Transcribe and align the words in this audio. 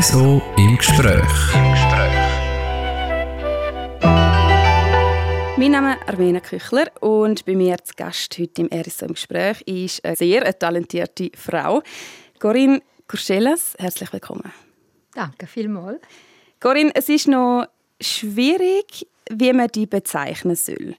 RSO 0.00 0.40
im 0.56 0.78
Gespräch. 0.78 1.54
Im 1.54 1.72
Gespräch. 1.72 2.16
Mein 5.58 5.70
Name 5.72 5.92
ist 5.92 6.08
Armena 6.08 6.40
Küchler 6.40 6.86
und 7.00 7.44
bei 7.44 7.54
mir 7.54 7.76
zu 7.84 7.92
Gast 7.96 8.38
heute 8.38 8.62
im 8.62 8.70
RSO 8.72 9.04
im 9.04 9.12
Gespräch 9.12 9.60
ist 9.66 10.02
eine 10.02 10.16
sehr 10.16 10.58
talentierte 10.58 11.30
Frau, 11.36 11.82
Corinne 12.38 12.80
Kurschelas. 13.08 13.74
Herzlich 13.78 14.10
willkommen. 14.10 14.50
Danke 15.12 15.46
vielmals. 15.46 16.00
Corinne, 16.60 16.92
es 16.94 17.10
ist 17.10 17.28
noch 17.28 17.66
schwierig, 18.00 19.06
wie 19.30 19.52
man 19.52 19.68
die 19.68 19.84
bezeichnen 19.84 20.56
soll. 20.56 20.96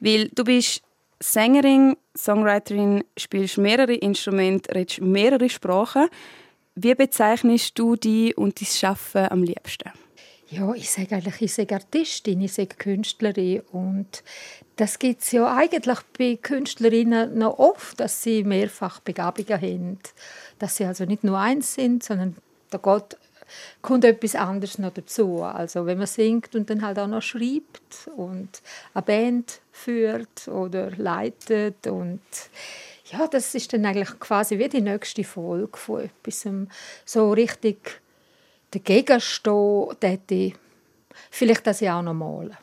Weil 0.00 0.28
du 0.30 0.42
bist 0.42 0.82
Sängerin, 1.20 1.96
Songwriterin, 2.18 3.04
spielst 3.16 3.58
mehrere 3.58 3.94
Instrumente, 3.94 4.74
redest 4.74 5.02
mehrere 5.02 5.48
Sprachen. 5.48 6.08
Wie 6.82 6.94
bezeichnest 6.94 7.78
du 7.78 7.94
die 7.94 8.34
und 8.34 8.58
dein 8.58 8.66
Schaffen 8.66 9.26
am 9.30 9.42
liebsten? 9.42 9.90
Ja, 10.48 10.72
ich 10.72 10.90
sage 10.90 11.16
eigentlich, 11.16 11.42
ich 11.42 11.52
sage 11.52 11.74
Artistin, 11.74 12.40
ich 12.40 12.54
sage 12.54 12.74
Künstlerin 12.76 13.60
und 13.70 14.24
das 14.76 14.98
gibt 14.98 15.20
es 15.20 15.30
ja 15.32 15.54
eigentlich 15.54 15.98
bei 16.18 16.38
Künstlerinnen 16.40 17.36
noch 17.36 17.58
oft, 17.58 18.00
dass 18.00 18.22
sie 18.22 18.44
mehrfach 18.44 19.00
Begabungen 19.00 19.60
haben, 19.60 19.98
dass 20.58 20.76
sie 20.76 20.86
also 20.86 21.04
nicht 21.04 21.22
nur 21.22 21.38
eins 21.38 21.74
sind, 21.74 22.02
sondern 22.02 22.36
da 22.70 22.78
geht 22.78 23.18
kommt 23.82 24.04
etwas 24.04 24.34
anderes 24.34 24.78
noch 24.78 24.92
dazu. 24.92 25.42
Also 25.42 25.84
wenn 25.84 25.98
man 25.98 26.06
singt 26.06 26.54
und 26.54 26.70
dann 26.70 26.82
halt 26.82 26.98
auch 26.98 27.08
noch 27.08 27.22
schreibt 27.22 28.08
und 28.16 28.62
eine 28.94 29.02
Band 29.02 29.60
führt 29.72 30.48
oder 30.48 30.90
leitet 30.92 31.86
und 31.86 32.20
ja, 33.12 33.26
das 33.26 33.54
ist 33.54 33.72
dann 33.72 33.84
eigentlich 33.84 34.18
quasi 34.18 34.58
wie 34.58 34.68
die 34.68 34.80
nächste 34.80 35.24
Folge 35.24 35.76
von 35.76 36.02
etwas, 36.02 36.46
so 37.04 37.32
richtig 37.32 38.00
dagegen 38.70 39.20
stehen, 39.20 39.96
ich 40.30 40.54
vielleicht 41.30 41.66
das 41.66 41.80
ja 41.80 41.98
auch 41.98 42.02
noch 42.02 42.14
malen. 42.14 42.56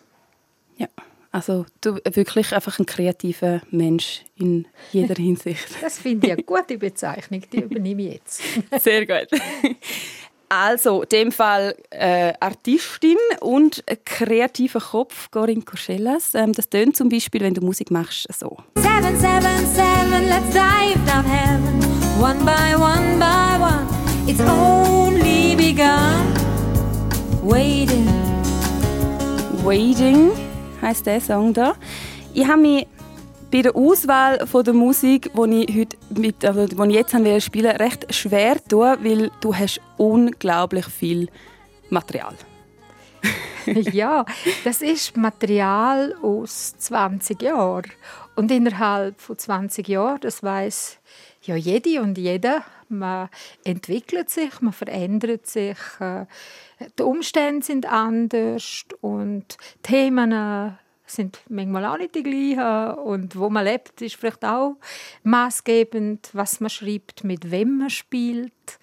Ja, 0.77 0.87
also 1.31 1.65
du 1.81 1.99
wirklich 2.05 2.53
einfach 2.53 2.79
ein 2.79 2.85
kreativer 2.85 3.61
Mensch 3.71 4.23
in 4.35 4.67
jeder 4.91 5.15
Hinsicht. 5.17 5.81
das 5.81 5.99
finde 5.99 6.27
ich 6.27 6.33
eine 6.33 6.43
gute 6.43 6.77
Bezeichnung, 6.77 7.43
die 7.51 7.61
übernehme 7.61 8.03
ich 8.03 8.13
jetzt. 8.13 8.41
Sehr 8.81 9.05
gut. 9.05 9.27
Also, 10.49 11.01
in 11.01 11.09
dem 11.09 11.31
Fall 11.31 11.75
äh, 11.89 12.33
Artistin 12.39 13.17
und 13.41 13.83
kreativer 14.05 14.79
Kopf, 14.79 15.29
Corinne 15.29 15.63
Courcellas. 15.63 16.35
Ähm, 16.35 16.53
das 16.53 16.69
tönt 16.69 16.95
zum 16.95 17.09
Beispiel, 17.09 17.41
wenn 17.41 17.53
du 17.53 17.61
Musik 17.61 17.91
machst, 17.91 18.27
so. 18.33 18.57
Seven, 18.75 19.19
seven, 19.19 19.65
seven, 19.75 20.29
let's 20.29 20.49
dive 20.53 20.99
down 21.05 21.25
heaven. 21.25 21.79
One 22.19 22.39
by 22.45 22.75
one 22.75 23.19
by 23.19 23.59
one, 23.59 23.87
it's 24.25 24.41
only 24.41 25.55
begun. 25.55 26.33
Waiting. 27.43 28.07
Waiting 29.63 30.31
heißt 30.81 31.05
der 31.05 31.19
Song 31.19 31.53
da. 31.53 31.75
Ich 32.33 32.47
habe 32.47 32.61
mich 32.61 32.87
bei 33.51 33.61
der 33.61 33.75
Auswahl 33.75 34.45
von 34.45 34.63
der 34.63 34.73
Musik, 34.73 35.31
die 35.33 35.63
ich, 35.63 35.77
heute 35.77 35.97
mit, 36.09 36.43
also, 36.43 36.65
die 36.65 36.89
ich 36.89 36.95
jetzt 36.95 37.43
spielen 37.43 37.75
recht 37.77 38.13
schwer 38.13 38.57
tun, 38.63 38.97
weil 39.01 39.31
du 39.41 39.55
hast 39.55 39.81
unglaublich 39.97 40.85
viel 40.85 41.29
Material. 41.89 42.35
ja, 43.65 44.25
das 44.63 44.81
ist 44.81 45.17
Material 45.17 46.15
aus 46.21 46.77
20 46.77 47.41
Jahren. 47.41 47.91
Und 48.35 48.51
innerhalb 48.51 49.19
von 49.19 49.37
20 49.37 49.87
Jahren, 49.87 50.19
das 50.21 50.43
weiß 50.43 50.99
ja 51.41 51.55
jede 51.55 52.01
und 52.01 52.17
jeder, 52.17 52.63
man 52.89 53.29
entwickelt 53.63 54.29
sich, 54.29 54.61
man 54.61 54.73
verändert 54.73 55.47
sich, 55.47 55.77
äh, 55.99 56.25
die 56.97 57.03
Umstände 57.03 57.65
sind 57.65 57.85
anders 57.91 58.85
und 59.01 59.57
Themen 59.81 60.77
sind 61.07 61.39
manchmal 61.49 61.85
auch 61.85 61.97
nicht 61.97 62.15
die 62.15 62.23
gleichen. 62.23 62.99
Und 62.99 63.35
wo 63.35 63.49
man 63.49 63.65
lebt, 63.65 64.01
ist 64.01 64.15
vielleicht 64.15 64.45
auch 64.45 64.75
maßgebend, 65.23 66.29
was 66.33 66.59
man 66.59 66.69
schreibt, 66.69 67.23
mit 67.23 67.51
wem 67.51 67.79
man 67.79 67.89
spielt. 67.89 68.79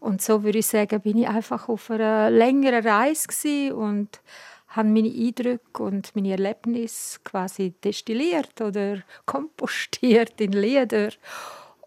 Und 0.00 0.20
so 0.20 0.42
würde 0.42 0.58
ich 0.58 0.66
sagen, 0.66 1.00
bin 1.00 1.18
ich 1.18 1.28
einfach 1.28 1.68
auf 1.68 1.90
einer 1.90 2.30
längeren 2.30 2.86
Reise 2.86 3.74
und 3.74 4.20
habe 4.68 4.88
meine 4.88 5.08
Eindrücke 5.08 5.82
und 5.82 6.14
meine 6.16 6.32
Erlebnisse 6.32 7.20
quasi 7.22 7.74
destilliert 7.84 8.60
oder 8.60 9.02
kompostiert 9.26 10.40
in 10.40 10.52
Lieder. 10.52 11.10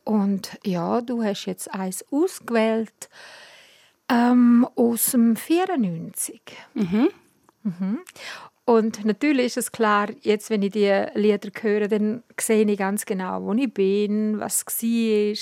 Und 0.04 0.58
ja, 0.64 1.02
du 1.02 1.24
hast 1.24 1.46
jetzt 1.46 1.74
eins 1.74 2.06
ausgewählt 2.12 3.10
ähm, 4.10 4.68
aus 4.76 5.12
dem 5.12 5.36
94. 5.36 6.42
Mhm. 6.76 7.10
Mhm. 7.64 8.00
Und 8.66 9.06
natürlich 9.06 9.46
ist 9.46 9.58
es 9.58 9.72
klar, 9.72 10.08
jetzt, 10.22 10.50
wenn 10.50 10.64
ich 10.64 10.72
die 10.72 11.06
Lieder 11.14 11.50
höre, 11.62 11.88
dann 11.88 12.24
sehe 12.40 12.66
ich 12.66 12.78
ganz 12.80 13.06
genau, 13.06 13.44
wo 13.44 13.54
ich 13.54 13.72
bin, 13.72 14.40
was 14.40 14.66
war. 14.66 15.36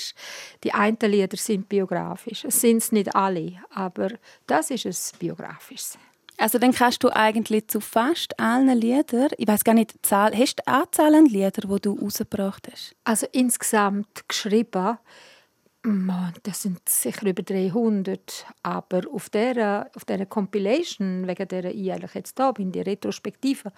Die 0.62 0.72
einen 0.72 0.98
Lieder 1.00 1.36
sind 1.38 1.68
biografisch. 1.70 2.44
Es 2.44 2.60
sind 2.60 2.78
es 2.78 2.92
nicht 2.92 3.14
alle, 3.16 3.54
aber 3.70 4.10
das 4.46 4.70
ist 4.70 4.84
es 4.84 5.12
biografisches. 5.18 5.98
Also 6.36 6.58
dann 6.58 6.72
kannst 6.72 7.02
du 7.02 7.10
eigentlich 7.14 7.68
zu 7.68 7.80
fast 7.80 8.38
allen 8.40 8.76
Liedern, 8.76 9.28
ich 9.38 9.46
weiß 9.46 9.64
gar 9.64 9.74
nicht, 9.74 9.94
Zahl, 10.02 10.36
hast 10.36 10.56
du 10.56 10.66
Anzahl 10.66 11.14
an 11.14 11.26
Liedern, 11.26 11.72
die 11.72 11.80
du 11.80 11.98
rausgebracht 11.98 12.68
hast? 12.70 12.94
Also 13.04 13.26
insgesamt 13.32 14.28
geschrieben 14.28 14.98
das 16.42 16.62
sind 16.62 16.88
sicher 16.88 17.26
über 17.26 17.42
300, 17.42 18.46
aber 18.62 19.02
auf 19.12 19.28
dieser, 19.28 19.90
auf 19.94 20.04
dieser 20.04 20.24
Compilation, 20.26 21.26
wegen 21.26 21.48
der 21.48 21.66
ich 21.66 21.92
eigentlich 21.92 22.14
jetzt 22.14 22.38
da 22.38 22.52
bin, 22.52 22.72
die 22.72 22.80
Retrospektive, 22.80 23.70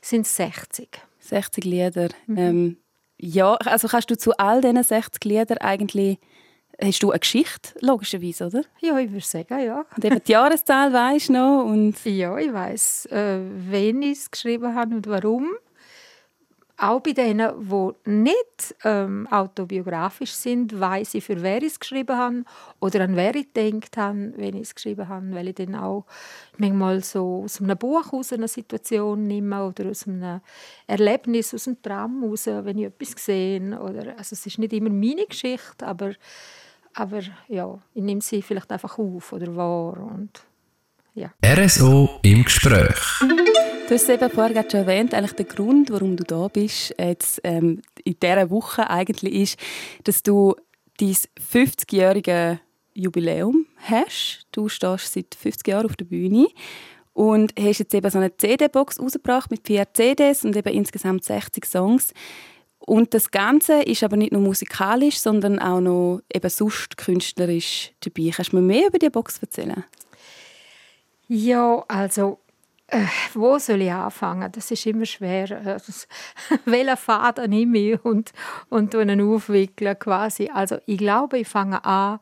sind 0.00 0.26
es 0.26 0.36
60. 0.36 0.88
60 1.20 1.64
Lieder. 1.64 2.08
Mhm. 2.26 2.38
Ähm, 2.38 2.76
ja, 3.18 3.54
also 3.54 3.88
kannst 3.88 4.10
du 4.10 4.18
zu 4.18 4.36
all 4.36 4.60
diesen 4.60 4.82
60 4.82 5.24
Liedern 5.24 5.58
eigentlich 5.58 6.18
Hast 6.82 7.02
du 7.04 7.12
eine 7.12 7.20
Geschichte, 7.20 7.70
logischerweise, 7.80 8.46
oder? 8.46 8.62
Ja, 8.80 8.98
ich 8.98 9.10
würde 9.10 9.24
sagen, 9.24 9.64
ja. 9.64 9.84
Und 9.94 10.04
eben 10.04 10.20
die 10.24 10.32
Jahreszahl 10.32 10.92
weisst 10.92 11.28
du 11.28 11.34
noch? 11.34 11.64
Und 11.64 12.04
ja, 12.04 12.36
ich 12.36 12.52
weiß, 12.52 13.06
äh, 13.06 13.38
wen 13.70 14.02
ich 14.02 14.18
es 14.18 14.30
geschrieben 14.30 14.74
habe 14.74 14.96
und 14.96 15.06
warum 15.06 15.54
auch 16.76 17.00
bei 17.00 17.12
denen, 17.12 17.52
die 17.70 18.10
nicht 18.10 18.74
ähm, 18.84 19.28
autobiografisch 19.30 20.32
sind, 20.32 20.78
weiß 20.78 21.14
ich, 21.14 21.24
für 21.24 21.40
wer 21.40 21.58
ich 21.58 21.72
es 21.72 21.80
geschrieben 21.80 22.16
habe 22.16 22.44
oder 22.80 23.02
an 23.02 23.14
wer 23.14 23.34
ich 23.36 23.52
gedacht 23.52 23.96
habe, 23.96 24.32
wenn 24.36 24.56
ich 24.56 24.62
es 24.62 24.74
geschrieben 24.74 25.08
habe, 25.08 25.32
weil 25.32 25.48
ich 25.48 25.54
dann 25.54 25.76
auch 25.76 26.04
manchmal 26.58 27.02
so 27.02 27.42
aus 27.44 27.60
einem 27.60 27.78
Buch 27.78 28.12
aus 28.12 28.32
einer 28.32 28.48
Situation 28.48 29.26
nehme 29.26 29.64
oder 29.64 29.90
aus 29.90 30.08
einem 30.08 30.40
Erlebnis, 30.86 31.54
aus 31.54 31.68
einem 31.68 31.80
Traum 31.80 32.24
raus, 32.24 32.46
wenn 32.46 32.78
ich 32.78 32.86
etwas 32.86 33.24
sehe. 33.24 33.80
Oder, 33.80 34.18
also 34.18 34.32
es 34.32 34.46
ist 34.46 34.58
nicht 34.58 34.72
immer 34.72 34.90
meine 34.90 35.26
Geschichte, 35.26 35.86
aber, 35.86 36.14
aber 36.92 37.20
ja, 37.46 37.78
ich 37.94 38.02
nehme 38.02 38.20
sie 38.20 38.42
vielleicht 38.42 38.72
einfach 38.72 38.98
auf 38.98 39.32
oder 39.32 39.54
wahr 39.54 39.98
und 39.98 40.42
ja. 41.14 41.30
RSO 41.44 42.18
im 42.22 42.42
Gespräch. 42.42 43.22
Du 43.86 43.90
hast 43.92 44.04
es 44.04 44.08
eben 44.08 44.30
vorher 44.30 44.64
schon 44.70 44.80
erwähnt, 44.80 45.12
eigentlich 45.12 45.34
der 45.34 45.44
Grund, 45.44 45.90
warum 45.90 46.16
du 46.16 46.24
da 46.24 46.48
bist, 46.48 46.94
jetzt, 46.98 47.38
ähm, 47.44 47.82
in 48.02 48.18
dieser 48.18 48.48
Woche 48.48 48.88
eigentlich 48.88 49.34
ist, 49.34 49.58
dass 50.04 50.22
du 50.22 50.54
dein 50.96 51.14
50-jährige 51.52 52.60
Jubiläum 52.94 53.66
hast. 53.76 54.46
Du 54.52 54.70
stehst 54.70 55.12
seit 55.12 55.34
50 55.34 55.68
Jahren 55.68 55.84
auf 55.84 55.96
der 55.96 56.06
Bühne 56.06 56.46
und 57.12 57.52
hast 57.58 57.80
jetzt 57.80 57.92
eben 57.92 58.08
so 58.10 58.16
eine 58.16 58.34
CD-Box 58.34 59.00
rausgebracht 59.00 59.50
mit 59.50 59.66
vier 59.66 59.86
CDs 59.92 60.46
und 60.46 60.56
eben 60.56 60.72
insgesamt 60.72 61.22
60 61.22 61.66
Songs. 61.66 62.14
Und 62.78 63.12
das 63.12 63.30
Ganze 63.30 63.82
ist 63.82 64.02
aber 64.02 64.16
nicht 64.16 64.32
nur 64.32 64.40
musikalisch, 64.40 65.18
sondern 65.18 65.58
auch 65.58 65.80
noch 65.80 66.20
eben 66.32 66.50
sonst 66.50 66.96
künstlerisch 66.96 67.92
dabei. 68.00 68.30
Kannst 68.34 68.52
du 68.52 68.56
mir 68.56 68.62
mehr 68.62 68.88
über 68.88 68.98
die 68.98 69.10
Box 69.10 69.38
erzählen? 69.40 69.84
Ja, 71.28 71.84
also 71.88 72.38
äh, 72.88 73.06
wo 73.32 73.58
soll 73.58 73.82
ich 73.82 73.92
anfangen? 73.92 74.50
Das 74.52 74.70
ist 74.70 74.86
immer 74.86 75.06
schwer. 75.06 75.50
Äh, 75.50 75.78
welchen 76.64 76.96
Faden 76.96 77.50
nehme 77.50 77.78
ich 77.78 78.04
und, 78.04 78.32
und 78.68 78.94
einen 78.94 79.20
aufwickeln 79.20 79.98
quasi. 79.98 80.50
Also 80.52 80.78
ich 80.86 80.98
glaube, 80.98 81.38
ich 81.38 81.48
fange 81.48 81.84
an 81.84 82.18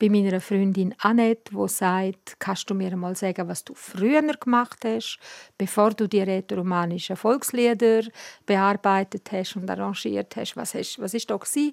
bei 0.00 0.08
meiner 0.08 0.40
Freundin 0.40 0.94
Annette, 0.98 1.52
die 1.52 1.68
sagt, 1.68 2.36
kannst 2.38 2.70
du 2.70 2.74
mir 2.74 2.96
mal 2.96 3.14
sagen, 3.14 3.46
was 3.48 3.64
du 3.64 3.74
früher 3.74 4.22
gemacht 4.22 4.78
hast, 4.84 5.18
bevor 5.58 5.90
du 5.90 6.08
die 6.08 6.22
rätoromanischen 6.22 7.16
Volkslieder 7.16 8.02
bearbeitet 8.46 9.30
hast 9.30 9.56
und 9.56 9.70
arrangiert 9.70 10.34
hast. 10.36 10.56
Was, 10.56 10.74
hast, 10.74 10.98
was 10.98 11.12
ist 11.12 11.30
da 11.30 11.36
gewesen? 11.36 11.72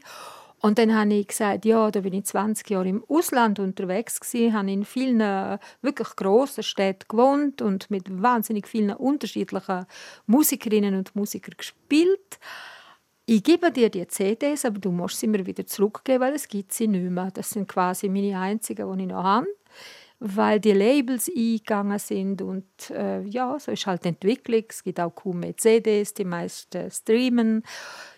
Und 0.59 0.79
dann 0.79 0.95
habe 0.95 1.13
ich 1.13 1.27
gesagt, 1.27 1.65
ja, 1.65 1.91
da 1.91 2.01
bin 2.01 2.13
ich 2.13 2.25
20 2.25 2.69
Jahre 2.69 2.89
im 2.89 3.03
Ausland 3.07 3.59
unterwegs 3.59 4.19
gewesen, 4.19 4.53
habe 4.53 4.71
in 4.71 4.85
vielen 4.85 5.21
äh, 5.21 5.59
wirklich 5.81 6.15
grossen 6.15 6.63
Städten 6.63 7.05
gewohnt 7.07 7.61
und 7.61 7.91
mit 7.91 8.05
wahnsinnig 8.21 8.67
vielen 8.67 8.91
unterschiedlichen 8.91 9.85
Musikerinnen 10.25 10.95
und 10.95 11.15
Musikern 11.15 11.55
gespielt. 11.57 12.39
Ich 13.27 13.43
gebe 13.43 13.71
dir 13.71 13.89
die 13.89 14.07
CDs, 14.07 14.65
aber 14.65 14.79
du 14.79 14.89
musst 14.89 15.19
sie 15.19 15.27
mir 15.27 15.45
wieder 15.45 15.67
zurückgeben, 15.67 16.21
weil 16.21 16.33
es 16.33 16.47
gibt 16.47 16.71
sie 16.73 16.87
nicht 16.87 17.11
mehr. 17.11 17.29
Das 17.31 17.49
sind 17.51 17.67
quasi 17.67 18.09
meine 18.09 18.39
einzigen, 18.39 18.97
die 18.97 19.03
ich 19.03 19.09
noch 19.09 19.23
habe. 19.23 19.47
weil 20.19 20.59
die 20.59 20.73
Labels 20.73 21.29
eingegangen 21.29 21.99
sind 21.99 22.41
und 22.41 22.65
äh, 22.89 23.21
ja, 23.21 23.59
so 23.59 23.71
ist 23.71 23.85
halt 23.85 24.03
die 24.03 24.09
Entwicklung. 24.09 24.63
Es 24.69 24.83
gibt 24.83 24.99
auch 24.99 25.11
kaum 25.11 25.41
mehr 25.41 25.55
CDs, 25.57 26.13
die 26.13 26.25
meisten 26.25 26.89
streamen. 26.89 27.63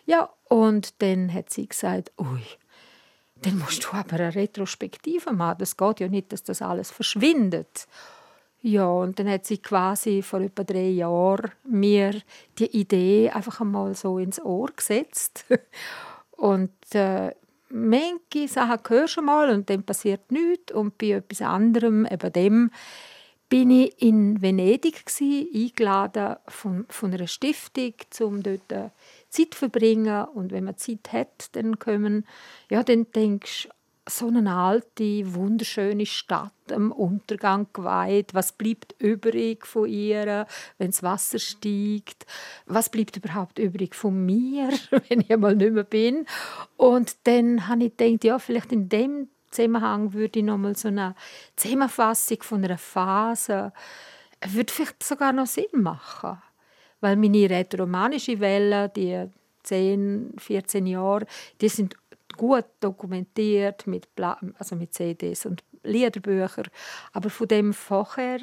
Ja, 0.06 0.30
und 0.50 1.02
dann 1.02 1.34
hat 1.34 1.52
sie 1.52 1.68
gesagt, 1.68 2.12
ui, 2.20 2.42
dann 3.42 3.60
musst 3.60 3.86
du 3.86 3.94
aber 3.94 4.16
eine 4.16 4.36
Retrospektive 4.36 5.32
machen. 5.32 5.60
Das 5.60 5.78
geht 5.78 6.02
ja 6.02 6.08
nicht, 6.10 6.34
dass 6.34 6.44
das 6.44 6.62
alles 6.62 6.92
verschwindet. 6.92 7.88
Ja, 8.62 8.88
und 8.88 9.18
dann 9.20 9.30
hat 9.30 9.46
sie 9.46 9.60
quasi 9.60 10.22
vor 10.22 10.42
etwa 10.42 10.64
drei 10.66 10.90
Jahren 10.90 11.52
mir 11.64 12.22
die 12.58 12.66
Idee 12.78 13.30
einfach 13.30 13.62
einmal 13.62 13.96
so 13.96 14.20
ins 14.20 14.42
Ohr 14.44 14.70
gesetzt. 14.76 15.46
Und 16.32 16.72
äh, 16.94 17.32
manche 17.70 18.48
Sachen 18.48 18.80
hörst 18.88 19.18
du 19.18 19.22
mal 19.22 19.50
und 19.50 19.70
dann 19.70 19.84
passiert 19.84 20.32
nichts. 20.32 20.72
Und 20.72 20.98
bei 20.98 21.12
etwas 21.12 21.42
anderem, 21.42 22.06
eben 22.06 22.32
dem, 22.32 22.72
bin 23.50 23.72
ich 23.72 24.02
in 24.02 24.42
Venedig 24.42 25.06
gewesen, 25.06 25.50
eingeladen 25.54 26.38
von, 26.48 26.86
von 26.88 27.14
einer 27.14 27.28
Stiftung, 27.28 27.94
um 28.22 28.42
dort 28.42 28.72
äh, 28.72 28.90
Zeit 29.30 29.56
verbringen. 29.56 30.26
Und 30.26 30.52
wenn 30.52 30.64
man 30.64 30.78
Zeit 30.78 31.12
hat, 31.12 31.56
dann 31.56 31.80
kommen, 31.80 32.26
ja, 32.70 32.84
dann 32.84 33.12
denkst 33.12 33.64
du, 33.64 33.70
so 34.10 34.28
eine 34.28 34.56
alte, 34.56 35.36
wunderschöne 35.36 36.08
Stadt 36.08 36.52
am 36.72 36.92
Untergang 36.92 37.68
geweiht. 37.74 38.34
Was 38.34 38.54
bleibt 38.54 38.96
übrig 38.98 39.68
von 39.68 39.88
ihr, 39.88 40.48
wenn 40.80 40.90
das 40.90 41.04
Wasser 41.04 41.38
steigt? 41.38 42.26
Was 42.66 42.90
bleibt 42.90 43.18
überhaupt 43.18 43.60
übrig 43.60 43.94
von 43.94 44.26
mir, 44.26 44.70
wenn 45.10 45.22
ich 45.22 45.32
einmal 45.32 45.56
nicht 45.56 45.74
mehr 45.74 45.84
bin? 45.84 46.26
Und 46.76 47.16
dann 47.26 47.68
habe 47.68 47.86
ich 47.86 47.98
gedacht, 47.98 48.24
ja, 48.24 48.40
vielleicht 48.40 48.72
in 48.72 48.90
dem 48.90 49.30
Zusammenhang 49.52 50.14
würde 50.14 50.40
ich 50.40 50.46
noch 50.46 50.58
mal 50.58 50.76
so 50.76 50.88
eine 50.88 51.16
Zusammenfassung 51.56 52.42
von 52.42 52.64
einer 52.64 52.78
Phase 52.78 53.72
würde 54.48 54.72
vielleicht 54.72 55.04
sogar 55.04 55.34
noch 55.34 55.48
Sinn 55.48 55.66
machen. 55.74 56.42
Weil 57.02 57.16
meine 57.16 57.50
rätoromanische 57.50 58.40
Welle, 58.40 58.90
die 58.90 59.26
10, 59.64 60.34
14 60.38 60.88
Jahre, 60.88 61.26
die 61.62 61.70
sind 61.70 61.96
gut 62.38 62.66
dokumentiert 62.80 63.88
mit, 63.88 64.08
also 64.58 64.76
mit 64.76 64.94
CDs 64.94 65.46
und 65.46 65.64
Liederbüchern. 65.84 66.68
Aber 67.14 67.30
von 67.30 67.48
dem 67.48 67.74
vorher 67.74 68.40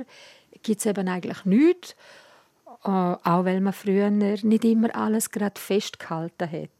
gibt 0.62 0.80
es 0.80 0.86
eben 0.86 1.08
eigentlich 1.08 1.44
nichts. 1.44 1.96
Äh, 2.84 2.88
auch 2.88 3.44
weil 3.44 3.60
man 3.60 3.72
früher 3.72 4.10
nicht 4.10 4.64
immer 4.64 4.94
alles 4.94 5.30
gerade 5.30 5.60
festgehalten 5.60 6.50
hat. 6.50 6.70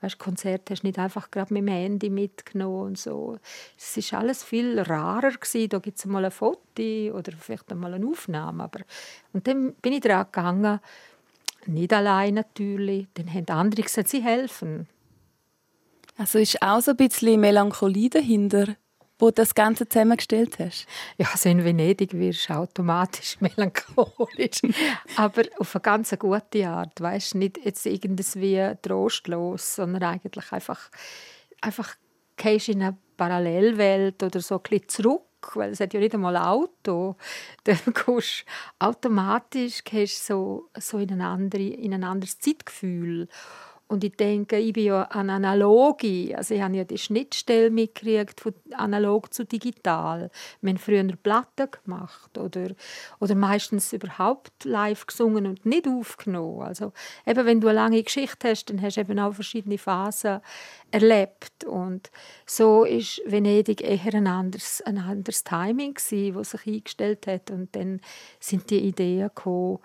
Weißt, 0.00 0.18
Konzert 0.18 0.70
hast 0.70 0.82
du 0.82 0.86
nicht 0.86 0.98
einfach 0.98 1.30
gerade 1.30 1.52
mit 1.52 1.62
dem 1.62 1.68
Handy 1.68 2.08
mitgenommen 2.08 2.82
und 2.82 2.98
so. 2.98 3.38
Es 3.76 3.96
ist 3.96 4.14
alles 4.14 4.44
viel 4.44 4.78
rarer 4.78 5.32
gewesen. 5.32 5.68
Da 5.70 5.78
gibt 5.80 5.98
es 5.98 6.06
mal 6.06 6.24
ein 6.24 6.30
Foto 6.30 6.82
oder 7.12 7.32
vielleicht 7.38 7.74
mal 7.74 7.92
eine 7.92 8.06
Aufnahme. 8.06 8.64
Aber 8.64 8.80
und 9.32 9.48
dann 9.48 9.74
bin 9.74 9.94
ich 9.94 10.00
daran 10.00 10.26
gegangen, 10.26 10.80
nicht 11.66 11.92
allein 11.92 12.34
natürlich. 12.34 13.08
Dann 13.14 13.32
haben 13.32 13.48
andere 13.48 13.82
gesagt, 13.82 14.08
sie 14.08 14.22
helfen. 14.22 14.86
Also 16.16 16.38
ist 16.38 16.62
auch 16.62 16.80
so 16.80 16.92
ein 16.92 16.96
bisschen 16.96 17.40
Melancholie 17.40 18.10
dahinter, 18.10 18.76
wo 19.18 19.26
du 19.26 19.34
das 19.34 19.54
Ganze 19.54 19.88
zusammengestellt 19.88 20.58
hast? 20.58 20.86
Ja, 21.16 21.28
also 21.32 21.48
in 21.48 21.64
Venedig 21.64 22.12
wirst 22.14 22.48
du 22.48 22.54
automatisch 22.54 23.36
melancholisch. 23.40 24.62
Aber 25.16 25.42
auf 25.58 25.74
eine 25.74 25.82
ganz 25.82 26.16
gute 26.18 26.68
Art. 26.68 27.00
Weißt 27.00 27.34
nicht 27.34 27.58
jetzt 27.64 27.86
irgendwie 27.86 28.74
trostlos, 28.82 29.76
sondern 29.76 30.02
eigentlich 30.04 30.52
einfach, 30.52 30.90
einfach 31.60 31.96
gehst 32.36 32.68
in 32.68 32.82
eine 32.82 32.96
Parallelwelt 33.16 34.22
oder 34.22 34.40
so 34.40 34.56
ein 34.56 34.62
bisschen 34.62 34.88
zurück 34.88 35.22
weil 35.54 35.70
es 35.70 35.80
hat 35.80 35.94
ja 35.94 36.00
nicht 36.00 36.14
einmal 36.14 36.36
ein 36.36 36.42
Auto. 36.42 37.16
Dann 37.64 37.78
gehst 37.94 38.44
automatisch 38.78 39.84
gehst 39.84 40.26
so, 40.26 40.68
so 40.78 40.98
in, 40.98 41.12
ein 41.12 41.20
andere, 41.20 41.62
in 41.62 41.94
ein 41.94 42.04
anderes 42.04 42.38
Zeitgefühl. 42.38 43.28
Und 43.88 44.04
ich 44.04 44.16
denke, 44.16 44.58
ich 44.58 44.74
bin 44.74 44.84
ja 44.84 45.02
an 45.04 45.30
Analogie. 45.30 46.34
Also 46.34 46.54
ich 46.54 46.60
habe 46.60 46.76
ja 46.76 46.84
die 46.84 46.98
Schnittstelle 46.98 47.70
mitgekriegt 47.70 48.38
von 48.38 48.52
analog 48.72 49.32
zu 49.32 49.46
digital. 49.46 50.30
Wir 50.60 50.70
haben 50.70 50.78
früher 50.78 51.04
Platten 51.16 51.68
gemacht 51.70 52.36
oder, 52.36 52.68
oder 53.18 53.34
meistens 53.34 53.94
überhaupt 53.94 54.64
live 54.64 55.06
gesungen 55.06 55.46
und 55.46 55.64
nicht 55.64 55.88
aufgenommen. 55.88 56.60
Also 56.60 56.92
eben, 57.26 57.46
wenn 57.46 57.62
du 57.62 57.68
eine 57.68 57.76
lange 57.76 58.02
Geschichte 58.02 58.50
hast, 58.50 58.66
dann 58.66 58.82
hast 58.82 58.98
du 58.98 59.00
eben 59.00 59.18
auch 59.18 59.32
verschiedene 59.32 59.78
Phasen 59.78 60.40
erlebt. 60.90 61.64
Und 61.64 62.10
so 62.44 62.84
ist 62.84 63.22
Venedig 63.24 63.80
eher 63.80 64.14
ein 64.14 64.26
anderes, 64.26 64.82
ein 64.82 64.98
anderes 64.98 65.44
Timing 65.44 65.94
das 65.94 66.50
sich 66.50 66.66
eingestellt 66.66 67.26
hat. 67.26 67.50
Und 67.50 67.74
dann 67.74 68.02
sind 68.38 68.68
die 68.68 68.80
Ideen 68.80 69.28
gekommen, 69.28 69.78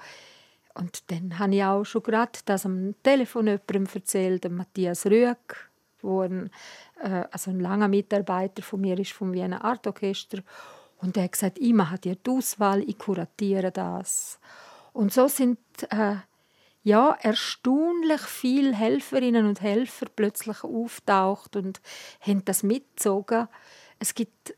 und 0.76 1.12
dann 1.12 1.38
habe 1.40 1.56
ich 1.56 1.64
auch 1.64 1.84
schon 1.84 2.04
gerade 2.04 2.40
das 2.46 2.66
am 2.66 2.96
Telefon 3.04 3.48
jemandem 3.48 3.88
erzählt, 3.94 4.50
Matthias 4.52 5.06
Rüegg, 5.06 5.70
wo 6.02 6.22
ein, 6.22 6.50
äh, 7.02 7.24
also 7.32 7.52
ein 7.52 7.60
langer 7.60 7.88
Mitarbeiter 7.88 8.64
von 8.64 8.82
mir 8.82 8.98
ist 9.00 9.14
vom 9.14 9.34
Wiener 9.34 9.64
Art 9.64 9.86
Orchester. 9.86 10.40
Und 10.98 11.18
er 11.18 11.24
hat 11.24 11.34
gesagt, 11.34 11.60
ich 11.60 11.74
mache 11.74 12.00
dir 12.00 12.16
die 12.16 12.30
Auswahl, 12.30 12.82
ich 12.88 12.98
kuratiere 12.98 13.72
das. 13.72 14.40
Und 14.94 15.14
so 15.14 15.28
sind 15.28 15.60
äh, 15.90 16.16
ja, 16.84 17.18
erstaunlich 17.22 18.22
viele 18.22 18.74
Helferinnen 18.74 19.48
und 19.48 19.62
Helfer 19.62 20.08
plötzlich 20.14 20.64
auftaucht 20.64 21.56
und 21.56 21.82
haben 22.20 22.44
das 22.46 22.64
mitgezogen. 22.64 23.48
Es 24.00 24.16
gibt 24.16 24.56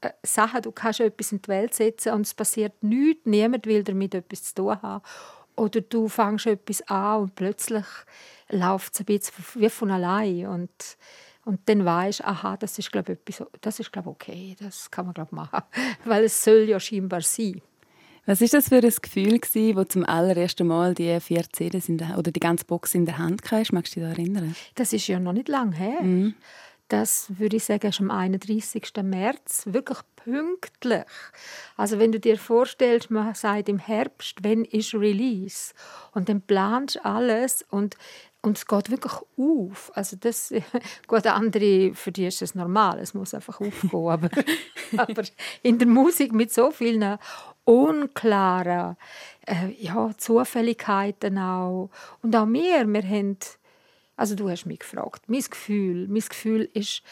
äh, 0.00 0.10
Sachen, 0.22 0.62
du 0.62 0.72
kannst 0.72 1.00
etwas 1.00 1.32
in 1.32 1.42
die 1.42 1.48
Welt 1.48 1.74
setzen 1.74 2.12
und 2.12 2.22
es 2.22 2.34
passiert 2.34 2.82
nichts, 2.82 3.26
niemand 3.26 3.66
will 3.66 3.84
damit 3.84 4.14
etwas 4.14 4.44
zu 4.44 4.54
tun 4.54 4.82
haben. 4.82 5.02
Oder 5.58 5.80
du 5.80 6.08
fängst 6.08 6.46
etwas 6.46 6.82
an 6.88 7.22
und 7.22 7.34
plötzlich 7.34 7.84
läuft 8.50 8.94
es 8.94 9.00
ein 9.00 9.06
bisschen 9.06 9.44
wie 9.54 9.68
von 9.68 9.90
allein. 9.90 10.46
Und, 10.46 10.70
und 11.44 11.60
dann 11.66 11.84
weißt 11.84 12.20
du, 12.20 12.26
aha, 12.26 12.56
das 12.56 12.78
ist, 12.78 12.92
glaube 12.92 13.18
ich, 13.26 13.42
das 13.60 13.80
ist, 13.80 13.92
glaube 13.92 14.10
okay, 14.10 14.56
das 14.58 14.90
kann 14.90 15.06
man, 15.06 15.14
glaube 15.14 15.34
machen. 15.34 15.62
Weil 16.04 16.24
es 16.24 16.42
soll 16.42 16.68
ja 16.68 16.78
scheinbar 16.78 17.22
sein. 17.22 17.60
Was 18.26 18.42
ist 18.42 18.52
das 18.52 18.68
für 18.68 18.76
ein 18.76 18.94
Gefühl, 19.00 19.38
gewesen, 19.38 19.74
wo 19.74 19.84
zum 19.84 20.04
allerersten 20.04 20.66
Mal 20.66 20.92
die 20.92 21.18
vier 21.18 21.44
CDs 21.50 21.88
in 21.88 21.96
der, 21.96 22.18
oder 22.18 22.30
die 22.30 22.40
ganze 22.40 22.66
Box 22.66 22.94
in 22.94 23.06
der 23.06 23.16
Hand 23.16 23.40
hast? 23.50 23.72
Magst 23.72 23.96
du 23.96 24.00
dich 24.00 24.06
daran 24.06 24.18
erinnern? 24.18 24.56
Das 24.74 24.92
ist 24.92 25.06
ja 25.06 25.18
noch 25.18 25.32
nicht 25.32 25.48
lange 25.48 25.74
her. 25.74 26.02
Mhm. 26.02 26.34
Das 26.88 27.38
würde 27.38 27.56
ich 27.56 27.64
sagen, 27.64 27.88
ist 27.88 28.00
am 28.00 28.10
31. 28.10 28.90
März 29.02 29.64
wirklich 29.66 29.98
pünktlich. 30.16 31.04
Also 31.76 31.98
wenn 31.98 32.12
du 32.12 32.18
dir 32.18 32.38
vorstellst, 32.38 33.10
man 33.10 33.34
sagt 33.34 33.68
im 33.68 33.78
Herbst, 33.78 34.36
wenn 34.42 34.64
ist 34.64 34.94
Release 34.94 35.74
und 36.12 36.28
dann 36.28 36.40
planst 36.40 36.96
du 36.96 37.04
alles 37.04 37.64
und 37.70 37.96
und 38.40 38.56
es 38.56 38.66
geht 38.66 38.90
wirklich 38.90 39.14
auf. 39.36 39.90
Also 39.94 40.16
das, 40.16 40.54
gut, 41.08 41.26
andere, 41.26 41.92
für 41.94 42.12
die 42.12 42.26
ist 42.26 42.40
es 42.40 42.54
normal, 42.54 43.00
es 43.00 43.12
muss 43.12 43.34
einfach 43.34 43.60
aufgehen. 43.60 44.08
Aber, 44.08 44.30
aber 44.96 45.22
in 45.62 45.78
der 45.78 45.88
Musik 45.88 46.32
mit 46.32 46.52
so 46.52 46.70
vielen 46.70 47.18
unklaren 47.64 48.96
äh, 49.46 49.70
ja, 49.78 50.10
Zufälligkeiten 50.16 51.36
auch. 51.36 51.90
Und 52.22 52.34
auch 52.36 52.46
wir, 52.46 52.86
wir 52.86 53.02
haben, 53.02 53.38
also 54.18 54.34
du 54.34 54.50
hast 54.50 54.66
mich 54.66 54.80
gefragt, 54.80 55.22
mein 55.28 55.42
Gefühl, 55.42 56.08
mein 56.08 56.22
Gefühl 56.22 56.68
ist, 56.74 57.02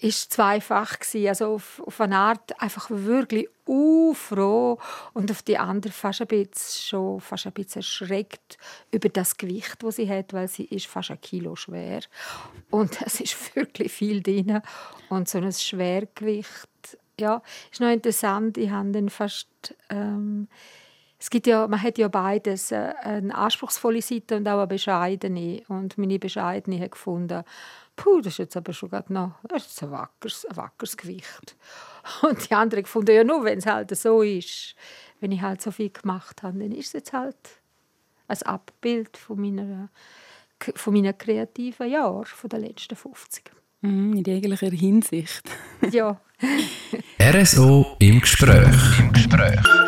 ist 0.00 0.32
zweifach 0.32 0.98
gewesen. 0.98 1.28
also 1.28 1.54
auf, 1.54 1.80
auf 1.86 2.00
eine 2.00 2.18
Art 2.18 2.60
einfach 2.60 2.90
wirklich 2.90 3.48
froh 4.14 4.78
und 5.14 5.30
auf 5.30 5.42
die 5.42 5.58
andere 5.58 5.92
fast 5.92 6.22
ein 6.22 6.26
bisschen 6.26 6.88
schon 6.88 7.20
fast 7.20 7.46
ein 7.46 7.52
bisschen 7.52 7.80
erschreckt 7.80 8.58
über 8.90 9.08
das 9.08 9.36
Gewicht, 9.36 9.82
das 9.82 9.96
sie 9.96 10.08
hat, 10.08 10.32
weil 10.32 10.48
sie 10.48 10.64
ist 10.64 10.86
fast 10.86 11.10
ein 11.10 11.20
Kilo 11.20 11.54
schwer 11.54 12.00
und 12.70 13.00
es 13.06 13.20
ist 13.20 13.54
wirklich 13.54 13.92
viel 13.92 14.22
drin 14.22 14.60
und 15.08 15.28
so 15.28 15.38
ein 15.38 15.52
Schwergewicht, 15.52 16.68
ja, 17.20 17.42
ist 17.70 17.80
noch 17.80 17.90
interessant. 17.90 18.58
Ich 18.58 18.70
habe 18.70 18.90
dann 18.90 19.08
fast 19.08 19.48
ähm, 19.90 20.48
es 21.18 21.30
gibt 21.30 21.46
ja, 21.46 21.66
man 21.66 21.82
hat 21.82 21.98
ja 21.98 22.08
beides, 22.08 22.72
äh, 22.72 22.92
eine 23.02 23.34
anspruchsvolle 23.34 24.02
Seite 24.02 24.36
und 24.36 24.48
auch 24.48 24.58
eine 24.58 24.66
bescheidene. 24.66 25.62
Und 25.68 25.96
meine 25.96 26.18
bescheidene 26.18 26.80
hat 26.80 26.92
gefunden, 26.92 27.42
puh, 27.96 28.20
das 28.20 28.34
ist 28.34 28.38
jetzt 28.38 28.56
aber 28.56 28.72
schon 28.72 28.90
noch, 29.08 29.32
das 29.48 29.66
ist 29.66 29.82
ein 29.82 29.90
wackeres, 29.90 30.44
ein 30.44 30.56
wackeres 30.56 30.96
Gewicht. 30.96 31.56
Und 32.22 32.48
die 32.48 32.54
anderen 32.54 32.84
gefunden, 32.84 33.14
ja 33.14 33.24
nur, 33.24 33.44
wenn 33.44 33.58
es 33.58 33.66
halt 33.66 33.96
so 33.96 34.22
ist, 34.22 34.74
wenn 35.20 35.32
ich 35.32 35.40
halt 35.40 35.62
so 35.62 35.70
viel 35.70 35.90
gemacht 35.90 36.42
habe, 36.42 36.58
dann 36.58 36.72
ist 36.72 36.88
es 36.88 36.92
jetzt 36.92 37.12
halt 37.12 37.36
ein 38.28 38.42
Abbild 38.42 39.16
von 39.16 39.40
meiner, 39.40 39.88
von 40.74 40.92
meinen 40.92 41.16
kreativen 41.16 41.90
Jahren, 41.90 42.26
von 42.26 42.50
den 42.50 42.60
letzten 42.60 42.96
50. 42.96 43.50
Mm, 43.80 44.12
in 44.14 44.24
jeglicher 44.24 44.70
Hinsicht. 44.70 45.50
ja. 45.90 46.20
RSO 47.20 47.96
im 47.98 48.20
Gespräch. 48.20 48.98
Im 48.98 49.12
Gespräch. 49.12 49.85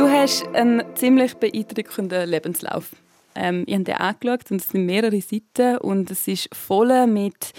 Du 0.00 0.08
hast 0.08 0.46
einen 0.54 0.82
ziemlich 0.96 1.34
beeindruckenden 1.34 2.26
Lebenslauf. 2.26 2.96
Ähm, 3.34 3.64
ich 3.66 3.74
habe 3.74 3.84
den 3.84 3.96
angeschaut 3.96 4.50
und 4.50 4.62
es 4.62 4.68
sind 4.68 4.86
mehrere 4.86 5.20
Seiten 5.20 5.76
und 5.76 6.10
es 6.10 6.26
ist 6.26 6.48
voll 6.54 7.06
mit 7.06 7.52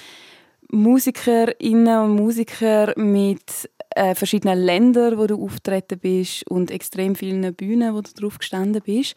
Musikerinnen 0.71 1.99
und 1.99 2.15
Musikern 2.15 2.93
mit 2.95 3.69
äh, 3.91 4.15
verschiedenen 4.15 4.57
Ländern, 4.57 5.19
wo 5.19 5.27
du 5.27 5.39
auftreten 5.39 5.99
bist 5.99 6.47
und 6.47 6.71
extrem 6.71 7.15
vielen 7.15 7.53
Bühnen, 7.53 7.93
wo 7.93 8.01
du 8.01 8.11
drauf 8.11 8.39
gestanden 8.39 8.81
bist. 8.83 9.13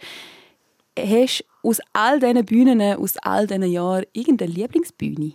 Hast 0.99 1.47
du 1.62 1.69
aus 1.71 1.81
all 1.95 2.21
diesen 2.21 2.45
Bühnen, 2.45 2.99
aus 2.99 3.16
all 3.23 3.47
diesen 3.47 3.73
Jahren 3.73 4.04
irgendeine 4.12 4.52
Lieblingsbühne? 4.52 5.33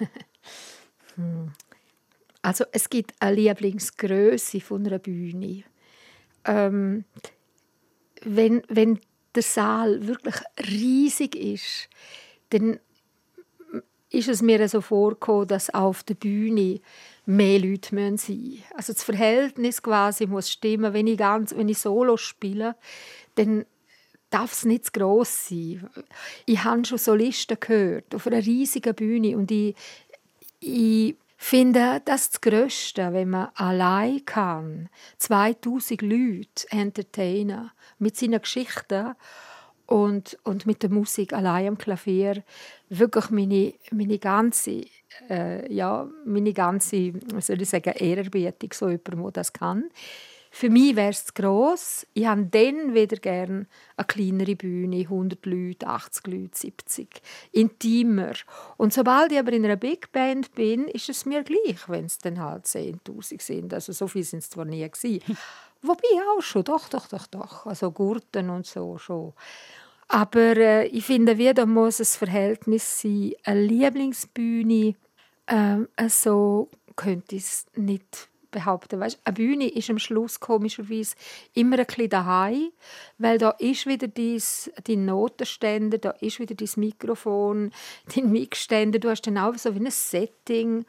hm. 1.14 1.50
Also 2.42 2.64
es 2.72 2.90
gibt 2.90 3.14
eine 3.20 3.36
Lieblingsgröße 3.36 4.60
von 4.60 4.86
einer 4.86 4.98
Bühne. 4.98 5.64
Ähm, 6.46 7.04
wenn, 8.22 8.62
wenn 8.68 9.00
der 9.34 9.42
Saal 9.42 10.06
wirklich 10.06 10.36
riesig 10.68 11.36
ist, 11.36 11.88
dann 12.50 12.80
ist 14.10 14.28
es 14.28 14.40
mir 14.40 14.66
so 14.68 14.80
vorgekommen, 14.80 15.48
dass 15.48 15.72
auf 15.74 16.02
der 16.02 16.14
Bühne 16.14 16.80
mehr 17.26 17.58
Leute 17.58 17.94
sein 17.94 18.12
müssen. 18.12 18.62
Also 18.74 18.92
das 18.92 19.02
Verhältnis 19.02 19.82
quasi 19.82 20.26
muss 20.26 20.50
stimmen. 20.50 20.94
Wenn 20.94 21.06
ich, 21.06 21.18
ganz, 21.18 21.54
wenn 21.54 21.68
ich 21.68 21.78
Solo 21.78 22.16
spiele, 22.16 22.76
dann 23.34 23.66
darf 24.30 24.52
es 24.52 24.64
nicht 24.64 24.86
zu 24.86 24.92
gross 24.92 25.48
sein. 25.48 25.88
Ich 26.46 26.64
habe 26.64 26.84
schon 26.84 26.98
Solisten 26.98 27.58
gehört 27.60 28.14
auf 28.14 28.26
einer 28.26 28.44
riesigen 28.44 28.94
Bühne 28.94 29.36
und 29.36 29.50
ich, 29.50 29.74
ich 30.60 31.16
finde 31.36 32.00
das 32.04 32.30
das 32.30 32.40
Größte, 32.40 33.12
wenn 33.12 33.30
man 33.30 33.48
allein 33.54 34.24
kann, 34.24 34.88
2000 35.18 36.02
Leute 36.02 36.66
entertainen 36.70 37.70
mit 37.98 38.16
seinen 38.16 38.40
Geschichten 38.40 39.14
und, 39.86 40.38
und 40.42 40.66
mit 40.66 40.82
der 40.82 40.90
Musik 40.90 41.32
allein 41.32 41.68
am 41.68 41.78
Klavier 41.78 42.42
wirklich 42.88 43.30
meine, 43.30 43.74
meine 43.92 44.18
ganze 44.18 44.84
äh, 45.30 45.72
ja, 45.72 46.08
meine 46.24 46.52
ganze 46.52 47.12
soll 47.38 47.62
ich 47.62 47.68
sagen, 47.68 47.94
Ehrerbietung 47.96 48.70
so 48.72 48.88
jemandem, 48.88 49.22
der 49.22 49.32
das 49.32 49.52
kann. 49.52 49.84
Für 50.58 50.70
mich 50.70 50.96
wäre 50.96 51.10
es 51.10 51.34
gross. 51.34 52.06
Ich 52.14 52.24
habe 52.24 52.46
dann 52.46 52.94
wieder 52.94 53.18
gerne 53.18 53.66
eine 53.94 54.06
kleinere 54.06 54.56
Bühne, 54.56 55.00
100 55.00 55.44
Leute, 55.44 55.86
80 55.86 56.26
Leute, 56.28 56.56
70. 56.56 57.08
Intimer. 57.52 58.32
Und 58.78 58.94
sobald 58.94 59.32
ich 59.32 59.38
aber 59.38 59.52
in 59.52 59.66
einer 59.66 59.76
Big 59.76 60.10
Band 60.12 60.54
bin, 60.54 60.88
ist 60.88 61.10
es 61.10 61.26
mir 61.26 61.44
gleich, 61.44 61.86
wenn 61.88 62.06
es 62.06 62.16
dann 62.16 62.40
halt 62.40 62.64
10'000 62.64 63.42
sind. 63.42 63.74
Also 63.74 63.92
so 63.92 64.08
viel 64.08 64.24
sind 64.24 64.38
es 64.38 64.48
zwar 64.48 64.64
nie 64.64 64.88
gewesen. 64.90 65.20
Wobei 65.82 66.08
auch 66.34 66.40
schon, 66.40 66.64
doch, 66.64 66.88
doch, 66.88 67.06
doch, 67.06 67.26
doch. 67.26 67.66
Also 67.66 67.90
Gurten 67.90 68.48
und 68.48 68.64
so 68.64 68.96
schon. 68.96 69.34
Aber 70.08 70.56
äh, 70.56 70.86
ich 70.86 71.04
finde, 71.04 71.36
wie 71.36 71.52
da 71.52 71.66
muss 71.66 72.00
ein 72.00 72.06
Verhältnis 72.06 73.02
sein. 73.02 73.34
Eine 73.44 73.60
Lieblingsbühne, 73.60 74.94
äh, 75.48 76.08
so 76.08 76.70
könnte 76.96 77.36
ich 77.36 77.42
es 77.42 77.66
nicht 77.74 78.30
behaupten. 78.56 79.00
Weißt, 79.00 79.20
eine 79.24 79.34
Bühne 79.34 79.68
ist 79.68 79.90
am 79.90 79.98
Schluss 79.98 80.40
komischerweise 80.40 81.14
immer 81.54 81.78
ein 81.78 81.86
bisschen 81.86 82.08
daheim, 82.08 82.70
weil 83.18 83.38
da 83.38 83.50
ist 83.50 83.86
wieder 83.86 84.08
dies, 84.08 84.70
dein 84.84 85.04
Notenständer, 85.04 85.98
da 85.98 86.10
ist 86.20 86.40
wieder 86.40 86.54
dein 86.54 86.68
Mikrofon, 86.76 87.70
dein 88.14 88.32
Mixständer. 88.32 88.98
Du 88.98 89.10
hast 89.10 89.22
dann 89.22 89.38
auch 89.38 89.54
so 89.56 89.74
wie 89.74 89.80
ein 89.80 89.90
Setting 89.90 90.84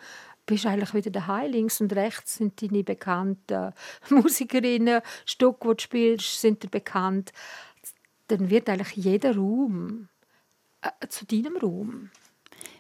bist 0.46 0.66
eigentlich 0.66 0.94
wieder 0.94 1.12
daheim. 1.12 1.52
Links 1.52 1.82
und 1.82 1.94
rechts 1.94 2.36
sind 2.36 2.62
deine 2.62 2.84
bekannten 2.84 3.74
Musikerinnen, 4.10 5.02
Stücke, 5.26 5.68
die 5.68 5.76
du 5.76 5.84
spielst, 5.84 6.42
sind 6.42 6.64
dir 6.64 6.70
bekannt. 6.70 7.34
Dann 8.30 8.50
wird 8.50 8.70
eigentlich 8.70 8.96
jeder 8.96 9.36
Raum 9.36 10.08
äh, 10.82 11.08
zu 11.10 11.26
deinem 11.26 11.58
Raum. 11.58 12.12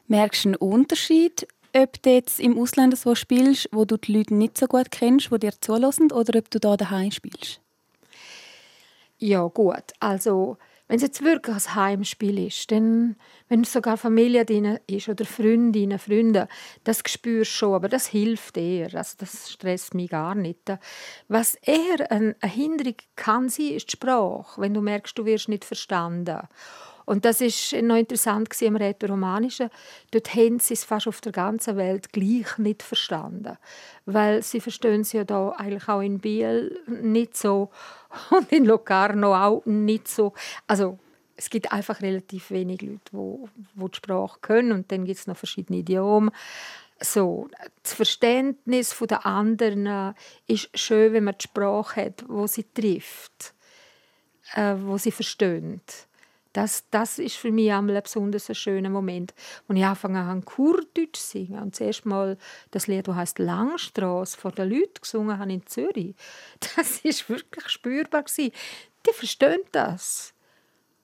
Merkst 0.07 0.45
du 0.45 0.49
einen 0.49 0.55
Unterschied 0.55 1.45
ob 1.75 2.01
du 2.01 2.09
jetzt 2.09 2.39
im 2.39 2.57
Ausland 2.57 2.97
so 2.97 3.15
spielst, 3.15 3.69
wo 3.71 3.85
du 3.85 3.97
die 3.97 4.13
Leute 4.13 4.33
nicht 4.33 4.57
so 4.57 4.67
gut 4.67 4.91
kennst, 4.91 5.31
die 5.31 5.39
dir 5.39 5.53
zulassen, 5.59 6.11
oder 6.11 6.37
ob 6.39 6.49
du 6.49 6.59
da 6.59 6.77
daheim 6.77 7.11
spielst? 7.11 7.61
Ja, 9.19 9.47
gut. 9.47 9.93
Also, 9.99 10.57
wenn 10.87 10.97
es 10.97 11.01
jetzt 11.01 11.23
wirklich 11.23 11.55
ein 11.55 11.75
Heimspiel 11.75 12.47
ist, 12.47 12.71
dann, 12.71 13.17
wenn 13.49 13.63
sogar 13.65 13.97
Familie 13.97 14.45
drin 14.45 14.79
ist 14.87 15.09
oder 15.09 15.25
Freundinnen, 15.25 15.99
Freunde, 15.99 16.47
das 16.85 17.01
spürst 17.05 17.51
du 17.51 17.55
schon, 17.55 17.73
aber 17.73 17.89
das 17.89 18.07
hilft 18.07 18.57
eher. 18.57 18.93
Also 18.95 19.15
das 19.17 19.51
stresst 19.51 19.95
mich 19.95 20.11
gar 20.11 20.33
nicht. 20.33 20.71
Was 21.27 21.55
eher 21.55 22.09
eine 22.09 22.35
Hinderung 22.41 22.95
kann 23.15 23.49
sein, 23.49 23.71
ist 23.71 23.87
die 23.87 23.97
Sprache, 23.97 24.61
wenn 24.61 24.73
du 24.73 24.81
merkst, 24.81 25.17
du 25.17 25.25
wirst 25.25 25.49
nicht 25.49 25.65
verstanden. 25.65 26.39
Und 27.07 27.23
das 27.23 27.39
ist 27.39 27.71
noch 27.71 27.95
interessant 27.95 28.61
im 28.61 28.75
Rätoromanischen. 28.75 29.69
Dort 30.11 30.35
haben 30.35 30.59
sie 30.59 30.73
es 30.73 30.83
fast 30.83 31.07
auf 31.07 31.21
der 31.21 31.31
ganzen 31.31 31.77
Welt 31.77 32.11
gleich 32.11 32.57
nicht 32.57 32.83
verstanden. 32.83 33.57
Weil 34.05 34.43
sie 34.43 34.59
verstehen 34.59 35.01
es 35.01 35.13
ja 35.13 35.23
da 35.23 35.51
eigentlich 35.51 35.87
auch 35.87 36.01
in 36.01 36.19
Biel 36.19 36.77
nicht 36.85 37.37
so 37.37 37.71
und 38.29 38.51
in 38.51 38.65
Locarno 38.65 39.33
auch 39.33 39.65
nicht 39.65 40.09
so. 40.09 40.33
Also 40.67 40.99
es 41.37 41.49
gibt 41.49 41.71
einfach 41.71 42.01
relativ 42.01 42.51
wenig 42.51 42.81
Leute, 42.81 42.99
die, 43.13 43.47
die 43.75 43.85
die 43.89 43.95
Sprache 43.95 44.39
können 44.41 44.73
und 44.73 44.91
dann 44.91 45.05
gibt 45.05 45.17
es 45.17 45.27
noch 45.27 45.37
verschiedene 45.37 45.79
Idiomen. 45.79 46.31
So, 46.99 47.47
das 47.83 47.93
Verständnis 47.93 48.93
der 48.99 49.25
anderen 49.25 50.13
ist 50.45 50.77
schön, 50.77 51.13
wenn 51.13 51.23
man 51.23 51.35
die 51.39 51.43
Sprache 51.43 52.07
hat, 52.07 52.25
wo 52.27 52.47
sie 52.47 52.65
trifft, 52.73 53.53
äh, 54.55 54.75
wo 54.77 54.97
sie 54.97 55.11
versteht. 55.11 56.06
Das, 56.57 56.85
das 56.89 57.19
ist 57.19 57.35
für 57.35 57.51
mich 57.51 57.71
ein 57.71 57.85
besonders 57.85 58.49
schöner 58.57 58.89
Moment, 58.89 59.35
als 59.67 59.77
ich 59.77 59.85
angefangen 59.85 60.25
habe, 60.25 60.41
Kurdeutsch 60.41 61.19
zu 61.19 61.27
singen. 61.27 61.61
Und 61.61 61.75
zuerst 61.75 62.03
mal 62.07 62.35
das 62.71 62.87
Lied, 62.87 63.07
das 63.07 63.15
heißt 63.15 63.37
Langstrasse, 63.37 64.35
vor 64.35 64.53
den 64.53 64.71
Leuten 64.71 64.99
gesungen 64.99 65.37
habe 65.37 65.53
in 65.53 65.67
Zürich. 65.67 66.15
Das 66.75 67.01
ist 67.01 67.29
wirklich 67.29 67.69
spürbar. 67.69 68.25
Die 68.35 68.51
verstehen 69.03 69.61
das. 69.71 70.33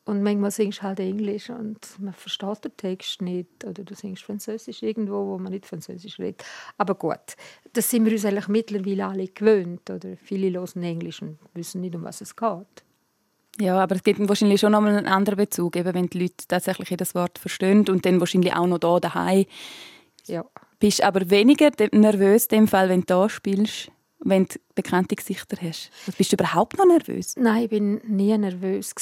Und 0.05 0.24
manchmal 0.24 0.50
singst 0.50 0.79
du 0.79 0.83
halt 0.86 1.00
Englisch 1.00 1.51
und 1.51 2.00
man 2.00 2.15
versteht 2.15 2.65
den 2.65 2.75
Text 2.75 3.22
nicht. 3.22 3.63
Oder 3.63 3.83
du 3.83 3.93
singst 3.93 4.24
Französisch 4.24 4.81
irgendwo, 4.81 5.27
wo 5.27 5.38
man 5.38 5.51
nicht 5.51 5.67
Französisch 5.67 6.17
redet. 6.17 6.43
Aber 6.79 6.95
gut, 6.95 7.36
das 7.74 7.91
sind 7.91 8.05
wir 8.05 8.12
uns 8.12 8.25
eigentlich 8.25 8.48
mittlerweile 8.48 9.05
alle 9.05 9.27
gewöhnt. 9.27 9.88
Oder 9.91 10.17
viele 10.17 10.60
hören 10.60 10.81
Englisch 10.81 11.22
und 11.22 11.38
wissen 11.53 11.81
nicht, 11.81 11.93
um 11.93 12.03
was 12.03 12.22
es 12.22 12.36
geht. 12.36 12.83
Ja, 13.60 13.81
aber 13.81 13.95
es 13.95 14.03
gibt 14.03 14.19
wahrscheinlich 14.27 14.62
schon 14.62 14.72
nochmal 14.72 14.95
einen 14.95 15.05
anderen 15.05 15.38
Bezug, 15.38 15.75
eben 15.75 15.93
wenn 15.93 16.07
die 16.07 16.19
Leute 16.19 16.48
tatsächlich 16.48 16.89
jedes 16.89 17.13
Wort 17.13 17.38
verstehen 17.38 17.88
und 17.88 18.05
dann 18.05 18.19
wahrscheinlich 18.19 18.55
auch 18.55 18.65
noch 18.65 18.79
da 18.79 19.00
daheim. 19.00 19.45
Ja. 20.25 20.45
Bist 20.79 21.03
aber 21.03 21.29
weniger 21.29 21.69
nervös 21.91 22.45
in 22.48 22.60
dem 22.60 22.67
Fall, 22.67 22.89
wenn 22.89 23.01
du 23.01 23.05
da 23.05 23.29
spielst, 23.29 23.91
wenn 24.19 24.45
du 24.45 24.55
bekannte 24.74 25.15
Gesichter 25.15 25.57
hast. 25.62 25.91
Bist 26.17 26.31
du 26.31 26.36
überhaupt 26.36 26.77
noch 26.77 26.86
nervös? 26.86 27.36
Nein, 27.38 27.63
ich 27.63 27.69
bin 27.69 28.01
nie 28.07 28.36
nervös 28.38 28.93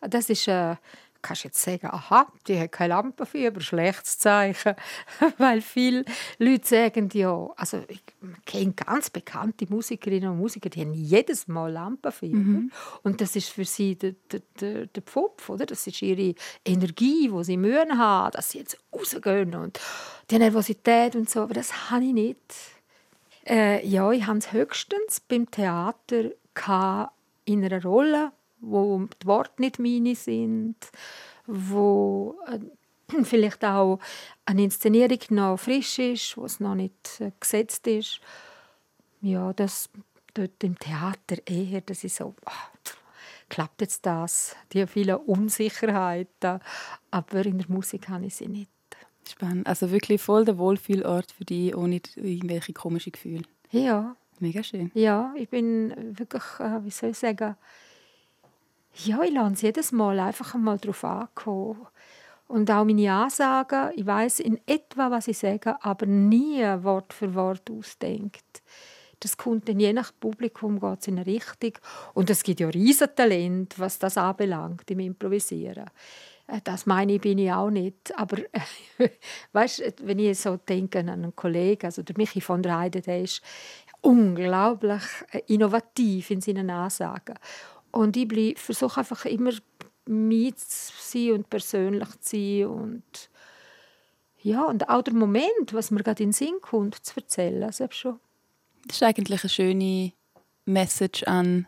Das 0.00 0.30
ist 0.30 0.48
äh, 0.48 0.76
kannst 1.22 1.44
jetzt 1.44 1.60
sagen, 1.60 1.88
aha, 1.88 2.30
die 2.46 2.58
hat 2.58 2.72
keine 2.72 2.94
Lampenfieber, 2.94 3.60
schlechtes 3.60 4.18
Zeichen. 4.18 4.74
Weil 5.38 5.60
viele 5.60 6.04
Leute 6.38 6.66
sagen 6.66 7.08
ja, 7.12 7.48
also 7.56 7.82
ich 7.88 8.02
kenne 8.46 8.72
ganz 8.72 9.10
bekannte 9.10 9.66
Musikerinnen 9.68 10.30
und 10.30 10.38
Musiker, 10.38 10.68
die 10.68 10.80
haben 10.80 10.94
jedes 10.94 11.48
Mal 11.48 11.72
Lampenfieber. 11.72 12.36
Mhm. 12.36 12.72
Und 13.02 13.20
das 13.20 13.36
ist 13.36 13.50
für 13.50 13.64
sie 13.64 13.96
der, 13.96 14.14
der, 14.30 14.40
der, 14.60 14.86
der 14.86 15.02
Pfupf, 15.02 15.48
oder? 15.48 15.66
Das 15.66 15.86
ist 15.86 16.02
ihre 16.02 16.34
Energie, 16.64 17.30
die 17.32 17.44
sie 17.44 17.56
Mühen 17.56 17.98
haben, 17.98 18.32
dass 18.32 18.50
sie 18.50 18.58
jetzt 18.58 18.78
rausgehen 18.92 19.54
und 19.54 19.80
die 20.30 20.38
Nervosität 20.38 21.16
und 21.16 21.28
so. 21.28 21.42
Aber 21.42 21.54
das 21.54 21.90
habe 21.90 22.04
ich 22.04 22.12
nicht. 22.12 22.54
Äh, 23.46 23.86
ja, 23.86 24.10
ich 24.12 24.26
habe 24.26 24.38
es 24.38 24.52
höchstens 24.52 25.20
beim 25.20 25.50
Theater 25.50 26.30
in 27.44 27.64
einer 27.64 27.82
Rolle 27.82 28.32
wo 28.60 29.08
die 29.22 29.26
Worte 29.26 29.60
nicht 29.60 29.78
meine 29.78 30.14
sind, 30.14 30.76
wo 31.46 32.38
äh, 32.46 32.58
vielleicht 33.24 33.64
auch 33.64 33.98
eine 34.44 34.64
Inszenierung 34.64 35.20
noch 35.30 35.58
frisch 35.58 35.98
ist, 35.98 36.36
wo 36.36 36.44
es 36.44 36.60
noch 36.60 36.74
nicht 36.74 37.20
äh, 37.20 37.32
gesetzt 37.38 37.86
ist. 37.86 38.20
Ja, 39.20 39.52
das 39.52 39.90
dort 40.34 40.62
im 40.62 40.78
Theater 40.78 41.36
eher, 41.46 41.80
das 41.80 42.04
ist 42.04 42.16
so, 42.16 42.34
oh, 42.46 42.90
klappt 43.48 43.80
jetzt 43.80 44.06
das? 44.06 44.54
Die 44.72 44.86
vielen 44.86 45.16
Unsicherheiten, 45.16 46.60
aber 47.10 47.46
in 47.46 47.58
der 47.58 47.68
Musik 47.68 48.08
habe 48.08 48.26
ich 48.26 48.36
sie 48.36 48.48
nicht. 48.48 48.70
Spannend. 49.28 49.66
Also 49.66 49.90
wirklich 49.90 50.22
voll 50.22 50.44
der 50.44 50.56
Wohlfühlort 50.56 51.32
für 51.32 51.44
dich, 51.44 51.76
ohne 51.76 52.00
irgendwelche 52.16 52.72
komischen 52.72 53.12
Gefühle. 53.12 53.42
Ja. 53.70 54.16
Mega 54.40 54.62
schön. 54.62 54.90
Ja, 54.94 55.34
ich 55.36 55.48
bin 55.48 55.92
wirklich, 56.16 56.44
äh, 56.60 56.84
wie 56.84 56.90
soll 56.90 57.10
ich 57.10 57.18
sagen, 57.18 57.56
ja, 58.94 59.22
ich 59.22 59.32
lasse 59.32 59.66
jedes 59.66 59.92
Mal 59.92 60.18
einfach 60.18 60.54
einmal 60.54 60.78
darauf 60.78 61.04
ankommen. 61.04 61.86
Und 62.46 62.70
auch 62.70 62.84
meine 62.84 63.12
Ansagen, 63.12 63.90
ich 63.94 64.06
weiß 64.06 64.40
in 64.40 64.58
etwa, 64.66 65.10
was 65.10 65.28
ich 65.28 65.38
sage, 65.38 65.76
aber 65.82 66.06
nie 66.06 66.62
Wort 66.82 67.12
für 67.12 67.34
Wort 67.34 67.70
ausdenkt. 67.70 68.62
Das 69.20 69.36
kommt 69.36 69.68
dann 69.68 69.80
je 69.80 69.92
nach 69.92 70.12
Publikum 70.18 70.80
geht 70.80 71.08
in 71.08 71.18
eine 71.18 71.26
Richtung. 71.26 71.72
Und 72.14 72.30
es 72.30 72.42
gibt 72.42 72.60
ja 72.60 72.68
riesen 72.68 73.08
Talent, 73.14 73.78
was 73.78 73.98
das 73.98 74.16
anbelangt, 74.16 74.90
im 74.90 75.00
Improvisieren. 75.00 75.90
Äh, 76.46 76.60
das 76.64 76.86
meine 76.86 77.14
ich, 77.14 77.20
bin 77.20 77.38
ich 77.38 77.52
auch 77.52 77.70
nicht. 77.70 78.16
Aber 78.16 78.38
weißt, 79.52 79.94
wenn 80.02 80.18
ich 80.18 80.38
so 80.38 80.56
denke 80.56 81.00
an 81.00 81.08
einen 81.08 81.36
Kollegen, 81.36 81.86
also 81.86 82.02
der 82.02 82.16
Michi 82.16 82.40
von 82.40 82.62
der 82.62 82.78
Heide, 82.78 83.00
der 83.00 83.22
ist 83.22 83.42
unglaublich 84.00 85.02
äh, 85.32 85.40
innovativ 85.48 86.30
in 86.30 86.40
seinen 86.40 86.70
Ansagen. 86.70 87.34
Und 87.90 88.16
ich 88.16 88.58
versuche 88.58 89.00
einfach 89.00 89.24
immer 89.24 89.52
mit 90.06 90.58
zu 90.58 90.92
sein 90.98 91.32
und 91.32 91.50
persönlich 91.50 92.08
zu 92.20 92.36
sein 92.36 92.66
und 92.66 93.30
ja, 94.40 94.62
und 94.64 94.88
auch 94.88 95.02
der 95.02 95.14
Moment, 95.14 95.72
was 95.72 95.90
mir 95.90 96.02
gerade 96.02 96.22
in 96.22 96.28
den 96.28 96.32
Sinn 96.32 96.54
kommt, 96.60 96.94
zu 96.94 97.16
erzählen. 97.16 97.62
Also 97.64 97.86
schon. 97.90 98.20
Das 98.86 98.96
ist 98.96 99.02
eigentlich 99.02 99.42
eine 99.42 99.50
schöne 99.50 100.12
Message 100.64 101.24
an, 101.24 101.66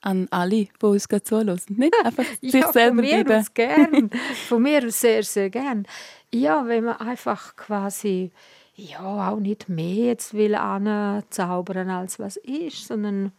an 0.00 0.26
alle, 0.30 0.64
die 0.64 0.86
uns 0.86 1.08
gerade 1.08 1.24
zuhören. 1.24 1.60
Nicht 1.68 1.94
einfach 2.04 2.24
sich 2.40 2.54
ja, 2.54 2.72
selber 2.72 3.02
von 3.02 3.04
mir 3.04 3.24
bleiben. 3.24 3.46
gern. 3.52 4.10
Von 4.48 4.62
mir 4.62 4.90
sehr, 4.90 5.22
sehr 5.22 5.50
gern. 5.50 5.86
Ja, 6.32 6.66
wenn 6.66 6.84
man 6.84 6.96
einfach 6.96 7.54
quasi 7.54 8.32
ja, 8.76 9.30
auch 9.30 9.38
nicht 9.38 9.68
mehr 9.68 10.06
jetzt 10.06 10.34
will 10.34 10.54
anzaubern, 10.54 11.88
als 11.88 12.18
was 12.18 12.36
ist, 12.36 12.86
sondern 12.86 13.32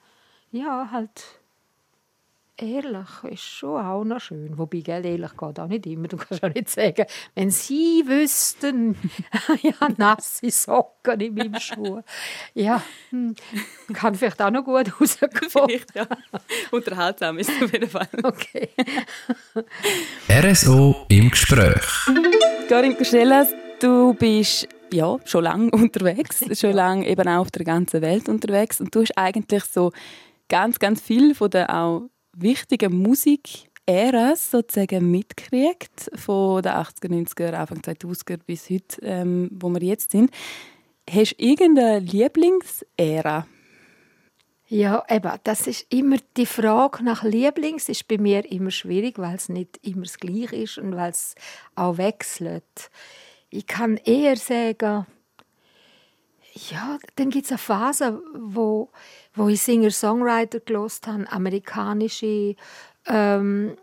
ja, 0.51 0.89
halt 0.91 1.36
ehrlich 2.57 3.07
ist 3.29 3.43
schon 3.43 3.83
auch 3.83 4.03
noch 4.03 4.19
schön. 4.19 4.57
Wobei, 4.57 4.79
gell, 4.79 5.05
ehrlich 5.05 5.31
geht 5.31 5.59
auch 5.59 5.67
nicht 5.67 5.85
immer. 5.85 6.07
Du 6.07 6.17
kannst 6.17 6.43
auch 6.43 6.53
nicht 6.53 6.69
sagen, 6.69 7.05
wenn 7.35 7.51
sie 7.51 8.03
wüssten, 8.05 8.95
ja, 9.61 9.73
nasse 9.97 10.49
Socken 10.49 11.19
in 11.19 11.35
meinem 11.35 11.59
Schuh. 11.59 12.01
Ja, 12.53 12.81
hm, 13.09 13.35
kann 13.93 14.15
vielleicht 14.15 14.41
auch 14.41 14.51
noch 14.51 14.63
gut 14.63 14.91
rauskommen. 14.99 15.81
ja. 15.93 16.07
Unterhaltsam 16.71 17.37
ist 17.37 17.49
es 17.49 17.63
auf 17.63 17.71
jeden 17.71 17.89
Fall. 17.89 18.07
Okay. 18.23 18.69
RSO 20.29 21.05
im 21.09 21.29
Gespräch. 21.29 21.83
Karin 22.67 22.97
Kuschelas, 22.97 23.53
du 23.79 24.13
bist 24.13 24.67
ja, 24.91 25.17
schon 25.25 25.43
lange 25.43 25.71
unterwegs, 25.71 26.43
schon 26.59 26.73
lange 26.73 27.07
eben 27.07 27.27
auch 27.27 27.41
auf 27.41 27.51
der 27.51 27.65
ganzen 27.65 28.01
Welt 28.01 28.29
unterwegs 28.29 28.79
und 28.81 28.93
du 28.93 29.01
hast 29.01 29.17
eigentlich 29.17 29.63
so 29.65 29.91
ganz, 30.49 30.79
ganz 30.79 31.01
viel 31.01 31.35
von 31.35 31.49
der 31.49 31.73
auch 31.73 32.09
wichtigen 32.39 32.95
Musik-Äras 33.01 34.51
sozusagen 34.51 35.09
mitgekriegt, 35.11 36.11
von 36.15 36.61
den 36.61 36.71
80er, 36.71 37.09
90er, 37.09 37.53
Anfang 37.53 37.79
2000er 37.79 38.37
bis 38.45 38.69
heute, 38.69 39.01
ähm, 39.01 39.49
wo 39.51 39.69
wir 39.69 39.81
jetzt 39.81 40.11
sind. 40.11 40.31
Hast 41.09 41.33
du 41.39 41.43
irgendeine 41.43 41.99
Lieblingsära? 41.99 43.47
Ja, 44.69 45.05
eben, 45.09 45.31
das 45.45 45.65
ist 45.65 45.85
immer 45.93 46.17
die 46.35 46.45
Frage 46.45 47.01
nach 47.03 47.23
Lieblings 47.23 47.87
ist 47.87 48.07
bei 48.09 48.17
mir 48.17 48.51
immer 48.51 48.71
schwierig, 48.71 49.17
weil 49.17 49.35
es 49.35 49.47
nicht 49.47 49.79
immer 49.81 50.03
das 50.03 50.17
Gleiche 50.17 50.57
ist 50.57 50.77
und 50.77 50.93
weil 50.97 51.11
es 51.11 51.35
auch 51.75 51.97
wechselt. 51.97 52.91
Ich 53.49 53.65
kann 53.65 53.95
eher 53.95 54.35
sagen, 54.35 55.05
ja, 56.71 56.97
dann 57.15 57.29
gibt 57.29 57.45
es 57.45 57.51
eine 57.51 57.57
Phase, 57.57 58.21
wo, 58.33 58.89
wo 59.35 59.47
ich 59.47 59.61
Singer-Songwriter 59.61 60.59
gelost 60.61 61.07
habe, 61.07 61.29
amerikanische, 61.31 62.55
ähm, 63.05 63.77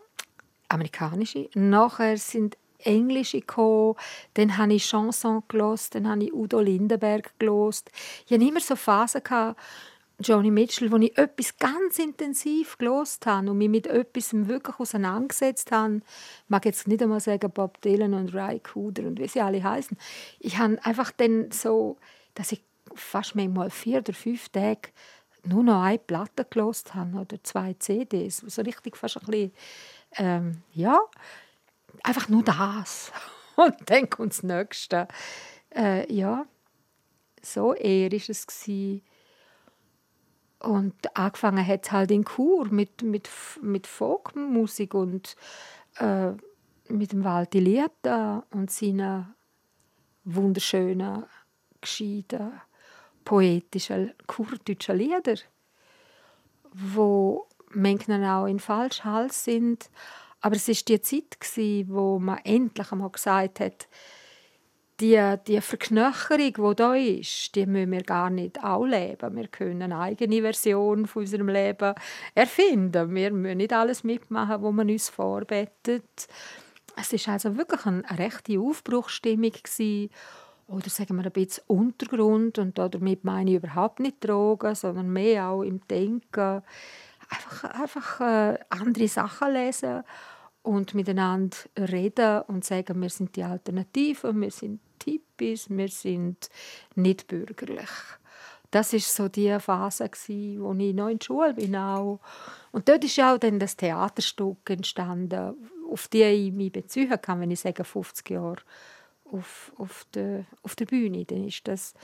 amerikanische. 0.69 1.49
Nachher 1.55 2.17
sind 2.17 2.57
englische 2.79 3.41
gekommen, 3.41 3.97
dann 4.35 4.59
habe 4.59 4.75
ich 4.75 4.85
Chanson 4.85 5.43
gelost, 5.49 5.95
dann 5.95 6.09
habe 6.09 6.25
ich 6.25 6.35
Udo 6.35 6.61
Lindenberg 6.61 7.39
gelost. 7.39 7.91
Ich 8.27 8.33
hatte 8.33 8.45
immer 8.45 8.61
so 8.61 8.77
Phasen 8.77 9.23
gehabt, 9.23 9.59
Johnny 10.21 10.51
Mitchell, 10.51 10.93
wo 10.93 10.97
ich 10.97 11.17
etwas 11.19 11.57
ganz 11.59 11.99
intensiv 11.99 12.79
gelost 12.79 13.27
habe 13.27 13.51
und 13.51 13.59
mich 13.59 13.69
mit 13.69 13.87
etwas 13.87 14.33
wirklich 14.33 14.79
auseinandergesetzt 14.79 15.73
habe. 15.73 15.97
Ich 15.97 16.51
mag 16.51 16.65
jetzt 16.65 16.87
nicht 16.87 17.03
einmal 17.03 17.21
sagen 17.21 17.51
Bob 17.51 17.81
Dylan 17.81 18.15
und 18.15 18.33
Ray 18.33 18.61
Cooder 18.61 19.05
und 19.05 19.19
wie 19.19 19.27
sie 19.27 19.41
alle 19.41 19.63
heißen. 19.63 19.97
Ich 20.39 20.59
habe 20.59 20.79
einfach 20.85 21.11
dann 21.11 21.51
so 21.51 21.97
dass 22.35 22.53
ich 22.53 22.63
fast 22.95 23.35
manchmal 23.35 23.71
vier 23.71 23.99
oder 23.99 24.13
fünf 24.13 24.49
Tage 24.49 24.91
nur 25.45 25.63
noch 25.63 25.83
eine 25.83 25.99
Platte 25.99 26.45
gelost 26.45 26.95
habe 26.95 27.19
oder 27.19 27.43
zwei 27.43 27.75
CDs. 27.75 28.39
So 28.39 28.63
richtig 28.63 28.97
fast 28.97 29.19
ein 29.19 29.27
bisschen, 29.27 29.53
ähm, 30.17 30.63
ja, 30.73 31.01
einfach 32.03 32.29
nur 32.29 32.43
das. 32.43 33.13
Und 33.57 33.75
dann 33.87 34.09
kommt 34.11 34.33
das 34.33 34.43
Nächste. 34.43 35.07
Äh, 35.75 36.13
ja, 36.13 36.47
so 37.43 37.75
eher 37.75 38.11
war 38.11 38.19
es. 38.29 38.47
Gewesen. 38.47 39.03
Und 40.61 41.17
angefangen 41.17 41.67
hat 41.67 41.85
es 41.85 41.93
halt 41.93 42.11
in 42.11 42.25
Chur 42.25 42.67
mit, 42.69 43.03
mit, 43.03 43.29
mit 43.61 43.87
Folkmusik 43.87 44.95
und 44.95 45.37
äh, 45.99 46.31
mit 46.89 47.13
dem 47.13 47.23
Walti 47.23 47.61
Lieta 47.61 48.45
und 48.51 48.71
seinen 48.71 49.35
wunderschönen 50.25 51.25
gescheiten, 51.85 52.61
poetischen, 53.25 54.13
kurdeutschen 54.27 54.99
Lieder, 54.99 55.37
wo 56.73 57.47
manchmal 57.71 58.25
auch 58.25 58.47
in 58.47 58.61
falsch 58.61 59.05
Hals 59.05 59.45
sind. 59.45 59.91
Aber 60.41 60.57
es 60.57 60.69
ist 60.69 60.89
die 60.89 61.01
Zeit, 61.01 61.39
wo 61.89 62.19
man 62.19 62.39
endlich 62.45 62.93
einmal 62.93 63.11
gesagt 63.11 63.61
hat, 63.61 63.89
die, 65.01 65.37
die 65.47 65.61
Verknöcherung, 65.61 66.71
die 66.71 66.77
da 66.77 66.95
ist, 66.95 67.55
die 67.57 67.67
müssen 67.67 67.91
wir 67.91 68.03
gar 68.03 68.31
nicht 68.31 68.63
auch 68.63 68.85
leben. 68.85 69.37
Wir 69.37 69.49
können 69.49 69.83
eine 69.83 69.99
eigene 69.99 70.41
Version 70.41 71.07
von 71.07 71.23
unserem 71.23 71.49
Leben 71.49 71.95
erfinden. 72.35 73.15
Wir 73.15 73.33
müssen 73.33 73.57
nicht 73.57 73.73
alles 73.73 74.05
mitmachen, 74.05 74.63
was 74.63 74.73
man 74.73 74.91
uns 74.91 75.09
vorbettet. 75.09 76.29
Es 76.97 77.13
ist 77.13 77.29
also 77.29 77.57
wirklich 77.57 77.85
eine 77.87 78.05
rechte 78.11 78.61
Aufbruchsstimmung 78.61 79.51
gewesen 79.51 80.11
oder 80.69 80.89
sagen 80.89 81.17
wir 81.17 81.25
ein 81.25 81.33
bisschen 81.33 81.65
Untergrund 81.67 82.59
und 82.59 82.79
damit 82.79 83.25
meine 83.25 83.51
ich 83.51 83.57
überhaupt 83.57 84.01
nicht 84.01 84.25
Drogen, 84.27 84.75
sondern 84.75 85.13
mehr 85.13 85.49
auch 85.49 85.63
im 85.63 85.87
Denken. 85.89 86.63
Einfach, 87.29 87.65
einfach 87.65 88.21
äh, 88.21 88.59
andere 88.71 89.09
Sachen 89.09 89.53
lesen 89.53 90.03
und 90.63 90.95
miteinander 90.95 91.57
reden 91.77 92.43
und 92.43 92.65
sagen, 92.65 93.01
wir 93.01 93.11
sind 93.11 93.37
die 93.37 93.45
Alternativen, 93.45 94.41
wir 94.41 94.51
sind 94.51 94.81
Hippies, 95.05 95.69
wir 95.69 95.89
sind 95.89 96.49
nicht 96.95 97.27
bürgerlich. 97.27 97.91
Das 98.71 98.93
ist 98.93 99.15
so 99.15 99.29
die 99.29 99.57
Phase, 99.61 100.11
wo 100.11 100.73
ich 100.73 100.95
noch 100.95 101.09
in 101.09 101.19
der 101.19 101.25
Schule 101.25 101.55
bin. 101.55 101.77
Und 101.77 102.89
dort 102.89 103.05
ist 103.05 103.21
auch 103.21 103.39
dann 103.39 103.61
das 103.61 103.77
Theaterstück 103.77 104.69
entstanden, 104.69 105.55
auf 105.89 106.09
die 106.09 106.23
ich 106.23 106.53
mich 106.53 106.73
beziehen 106.73 107.21
kann, 107.21 107.41
wenn 107.41 107.51
ich 107.51 107.61
sage 107.61 107.85
50 107.85 108.31
Jahre 108.31 108.57
auf, 109.35 109.73
auf, 109.77 110.07
der, 110.15 110.45
auf 110.63 110.75
der 110.77 110.87
Bühne. 110.87 111.25
Dann 111.25 111.45
war 111.45 111.53
das 111.65 111.95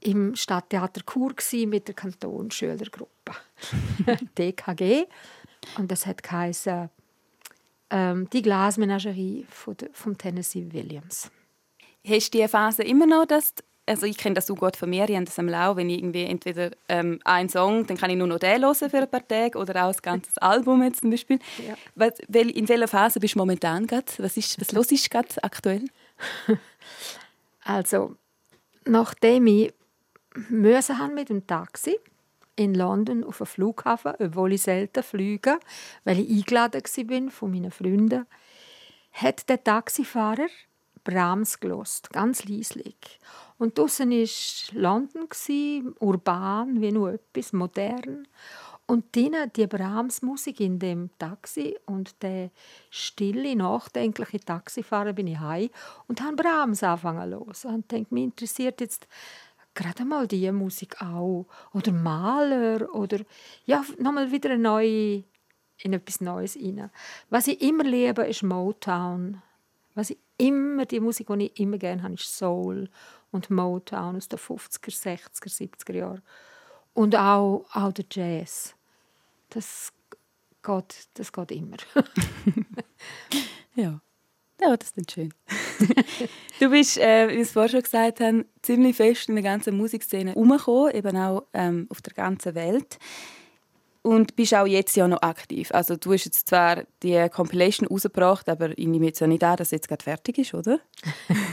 im 0.00 0.34
Stadttheater 0.36 1.02
Chur 1.04 1.34
mit 1.66 1.88
der 1.88 1.94
Kantonsschülergruppe 1.94 3.32
DKG 4.38 5.06
und 5.78 5.90
das 5.90 6.06
hat 6.06 6.22
geheißen, 6.22 6.90
ähm, 7.90 8.28
die 8.30 8.42
Glasmenagerie 8.42 9.46
von, 9.48 9.76
vom 9.92 10.16
Tennessee 10.16 10.66
Williams. 10.70 11.30
Hast 12.06 12.34
du 12.34 12.38
diese 12.38 12.48
Phase 12.48 12.82
immer 12.82 13.06
noch, 13.06 13.26
dass 13.26 13.54
also 13.86 14.04
ich 14.04 14.16
kenne 14.16 14.34
das 14.34 14.46
so 14.46 14.54
gut 14.54 14.76
von 14.76 14.90
mir, 14.90 15.08
ich 15.08 15.14
habe 15.14 15.24
das 15.24 15.38
am 15.38 15.48
Lau, 15.48 15.76
wenn 15.76 15.88
ich 15.88 15.98
irgendwie 15.98 16.24
entweder 16.24 16.72
ähm, 16.88 17.20
einen 17.24 17.48
Song, 17.48 17.86
dann 17.86 17.96
kann 17.96 18.10
ich 18.10 18.16
nur 18.16 18.26
noch 18.26 18.38
den 18.38 18.60
hören 18.60 18.74
für 18.74 18.98
ein 18.98 19.08
paar 19.08 19.26
Tage 19.26 19.56
oder 19.56 19.84
auch 19.84 19.92
das 19.92 20.02
ganze 20.02 20.30
Album 20.42 20.82
jetzt 20.82 21.00
zum 21.00 21.10
Beispiel. 21.10 21.38
Ja. 21.66 21.74
Was, 21.94 22.18
in 22.28 22.68
welcher 22.68 22.88
Phase 22.88 23.20
bist 23.20 23.34
du 23.34 23.38
momentan 23.38 23.86
gerade? 23.86 24.06
Was, 24.18 24.36
ist, 24.36 24.60
was 24.60 24.72
los 24.72 24.90
ist 24.90 25.08
gerade 25.08 25.28
aktuell? 25.42 25.84
also, 27.64 28.16
nachdem 28.84 29.46
ich 29.46 29.74
müssen 30.48 30.98
haben 30.98 31.14
mit 31.14 31.28
dem 31.28 31.46
Taxi 31.46 31.98
in 32.56 32.74
London 32.74 33.24
auf 33.24 33.38
den 33.38 33.46
Flughafen, 33.46 34.14
obwohl 34.18 34.54
ich 34.54 34.62
selten 34.62 35.02
fliege, 35.02 35.58
weil 36.04 36.20
ich 36.20 36.30
eingeladen 36.30 36.82
war 36.82 37.30
von 37.30 37.50
meinen 37.50 37.70
Freunden, 37.70 38.26
hat 39.12 39.48
der 39.48 39.62
Taxifahrer 39.62 40.48
Brahms 41.04 41.60
gelost, 41.60 42.10
ganz 42.10 42.44
leislich. 42.44 43.20
Und 43.58 43.78
draußen 43.78 44.10
war 44.10 44.80
London, 44.80 45.28
urban, 46.00 46.80
wie 46.80 46.92
nur 46.92 47.12
etwas, 47.12 47.52
modern. 47.52 48.26
Und 48.88 49.16
dann 49.16 49.50
die 49.56 49.66
Brahms-Musik 49.66 50.60
in 50.60 50.78
dem 50.78 51.10
Taxi 51.18 51.76
und 51.86 52.22
der 52.22 52.50
stille, 52.88 53.56
nachdenkliche 53.56 54.38
Taxifahrer 54.38 55.12
bin 55.12 55.26
ich 55.26 55.40
heim 55.40 55.70
und 56.06 56.20
habe 56.20 56.36
Brahms 56.36 56.84
anfangen 56.84 57.30
los. 57.30 57.64
Und 57.64 57.90
denke, 57.90 58.14
mich 58.14 58.24
interessiert 58.24 58.80
jetzt 58.80 59.08
gerade 59.74 60.04
mal 60.04 60.28
die 60.28 60.50
Musik 60.52 61.02
auch. 61.02 61.46
Oder 61.74 61.90
Maler 61.90 62.94
oder 62.94 63.18
ja, 63.64 63.84
nochmal 63.98 64.30
wieder 64.30 64.50
eine 64.50 64.62
neue, 64.62 65.24
in 65.82 65.92
etwas 65.92 66.20
Neues 66.20 66.56
rein. 66.56 66.88
Was 67.28 67.48
ich 67.48 67.60
immer 67.60 67.84
liebe, 67.84 68.22
ist 68.22 68.44
Motown. 68.44 69.42
Was 69.94 70.10
ich 70.10 70.18
immer, 70.38 70.86
die 70.86 71.00
Musik, 71.00 71.26
die 71.26 71.46
ich 71.46 71.58
immer 71.58 71.78
gerne 71.78 72.04
habe, 72.04 72.14
ist 72.14 72.36
Soul 72.36 72.88
und 73.32 73.50
Motown 73.50 74.14
aus 74.14 74.28
den 74.28 74.38
50er, 74.38 74.92
60er, 74.92 75.48
70er 75.48 75.94
Jahren. 75.94 76.22
Und 76.94 77.16
auch, 77.16 77.66
auch 77.72 77.92
der 77.92 78.04
Jazz 78.10 78.75
das 79.50 79.92
geht, 80.62 81.08
das 81.14 81.32
geht 81.32 81.52
immer. 81.52 81.76
ja. 83.74 84.00
Ja, 84.58 84.74
das 84.74 84.92
ist 84.96 85.12
schön. 85.12 85.34
du 86.60 86.70
bist, 86.70 86.96
äh, 86.96 87.28
wie 87.28 87.34
wir 87.34 87.42
es 87.42 87.52
vorher 87.52 87.68
schon 87.68 87.82
gesagt 87.82 88.20
haben, 88.20 88.46
ziemlich 88.62 88.96
fest 88.96 89.28
in 89.28 89.34
der 89.34 89.44
ganzen 89.44 89.76
Musikszene 89.76 90.30
herumgekommen, 90.30 90.94
eben 90.94 91.16
auch 91.16 91.42
ähm, 91.52 91.86
auf 91.90 92.00
der 92.00 92.14
ganzen 92.14 92.54
Welt. 92.54 92.98
Und 94.06 94.36
bist 94.36 94.54
auch 94.54 94.66
jetzt 94.66 94.94
ja 94.94 95.08
noch 95.08 95.22
aktiv. 95.22 95.72
Also 95.72 95.96
du 95.96 96.12
hast 96.12 96.26
jetzt 96.26 96.46
zwar 96.46 96.84
die 97.02 97.28
Compilation 97.28 97.88
rausgebracht, 97.88 98.48
aber 98.48 98.70
ich 98.78 98.86
nehme 98.86 99.06
jetzt 99.06 99.18
ja 99.18 99.26
nicht 99.26 99.42
an, 99.42 99.56
dass 99.56 99.72
jetzt 99.72 99.88
gerade 99.88 100.04
fertig 100.04 100.38
ist, 100.38 100.54
oder? 100.54 100.78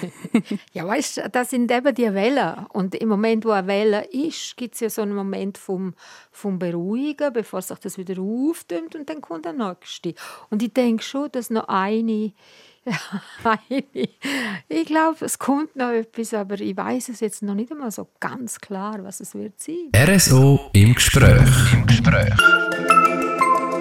ja, 0.72 0.86
weißt 0.86 1.18
du, 1.18 1.30
das 1.32 1.50
sind 1.50 1.72
eben 1.72 1.96
die 1.96 2.13
Wellen. 2.13 2.68
Und 2.72 2.94
im 2.94 3.10
Moment, 3.10 3.44
wo 3.46 3.50
eine 3.50 3.66
Welle 3.66 4.06
ist, 4.12 4.56
gibt 4.56 4.76
es 4.76 4.82
ja 4.82 4.92
so 4.92 5.02
einen 5.02 5.16
Moment 5.16 5.58
vom, 5.58 5.96
vom 6.30 6.60
Beruhigen, 6.60 7.34
bevor 7.34 7.63
sich 7.63 7.80
das 7.80 7.98
wieder 7.98 8.22
aufdümmt 8.22 8.96
und 8.96 9.10
dann 9.10 9.22
kommt 9.22 9.46
der 9.46 9.54
nächste. 9.54 10.13
Und 10.52 10.62
ich 10.62 10.74
denke 10.74 11.02
schon, 11.02 11.32
dass 11.32 11.50
noch 11.50 11.68
eine 11.70 12.34
ich 14.69 14.86
glaube, 14.86 15.26
es 15.26 15.39
kommt 15.39 15.76
noch 15.76 15.91
etwas, 15.91 16.34
aber 16.34 16.60
ich 16.60 16.76
weiß 16.76 17.10
es 17.10 17.19
jetzt 17.22 17.41
noch 17.41 17.54
nicht 17.54 17.72
einmal 17.72 17.91
so 17.91 18.08
ganz 18.19 18.60
klar, 18.60 19.04
was 19.04 19.19
es 19.19 19.34
wird 19.36 19.60
sein. 19.60 19.89
RSO 19.96 20.69
im 20.74 20.93
Gespräch. 20.93 21.74
Im 21.74 21.86
Gespräch. 21.86 22.36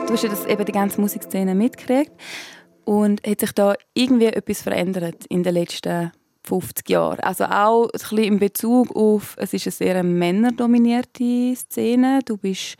Du 0.06 0.12
hast 0.12 0.22
ja 0.22 0.28
das 0.28 0.46
eben 0.46 0.64
die 0.64 0.72
ganze 0.72 1.00
Musikszene 1.00 1.54
mitgekriegt 1.54 2.12
und 2.84 3.26
hat 3.26 3.40
sich 3.40 3.52
da 3.52 3.74
irgendwie 3.94 4.26
etwas 4.26 4.62
verändert 4.62 5.26
in 5.28 5.42
den 5.42 5.54
letzten 5.54 6.12
50 6.44 6.88
Jahren? 6.90 7.20
Also 7.20 7.44
auch 7.44 7.84
ein 7.84 7.90
bisschen 7.92 8.18
in 8.18 8.38
Bezug 8.38 8.94
auf, 8.94 9.36
es 9.38 9.52
ist 9.54 9.66
eine 9.66 9.72
sehr 9.72 10.02
männerdominierte 10.02 11.54
Szene. 11.56 12.20
Du 12.24 12.36
bist 12.36 12.76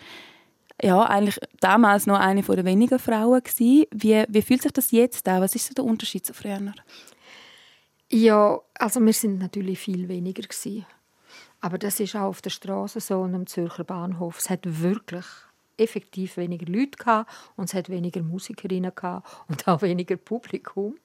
ja, 0.83 1.05
eigentlich 1.05 1.39
damals 1.61 2.07
noch 2.07 2.19
eine 2.19 2.43
der 2.43 2.65
wenigen 2.65 2.99
Frauen 2.99 3.43
gewesen. 3.43 3.87
Wie, 3.93 4.25
wie 4.29 4.43
fühlt 4.43 4.63
sich 4.63 4.73
das 4.73 4.91
jetzt 4.91 5.29
an? 5.29 5.41
Was 5.41 5.55
ist 5.55 5.67
so 5.67 5.75
der 5.75 5.85
Unterschied 5.85 6.27
zu 6.27 6.35
früher? 6.35 6.61
Ja, 8.11 8.61
also 8.75 9.01
wir 9.01 9.13
sind 9.13 9.39
natürlich 9.39 9.79
viel 9.79 10.09
weniger 10.09 10.43
gewesen. 10.43 10.85
Aber 11.61 11.79
das 11.79 12.01
ist 12.01 12.17
auch 12.17 12.29
auf 12.29 12.43
der 12.43 12.51
Straße 12.51 13.01
so 13.01 13.21
und 13.21 13.35
am 13.35 13.47
Zürcher 13.47 13.85
Bahnhof. 13.85 14.39
Es 14.39 14.51
hat 14.51 14.61
wirklich 14.65 15.25
effektiv 15.79 16.37
weniger 16.37 16.67
Leute 16.67 16.99
gehabt 16.99 17.31
und 17.57 17.67
es 17.67 17.75
hat 17.75 17.89
weniger 17.89 18.23
Musikerinnen 18.23 18.93
gehabt 18.95 19.29
und 19.49 19.67
auch 19.69 19.83
weniger 19.83 20.17
Publikum. 20.17 20.97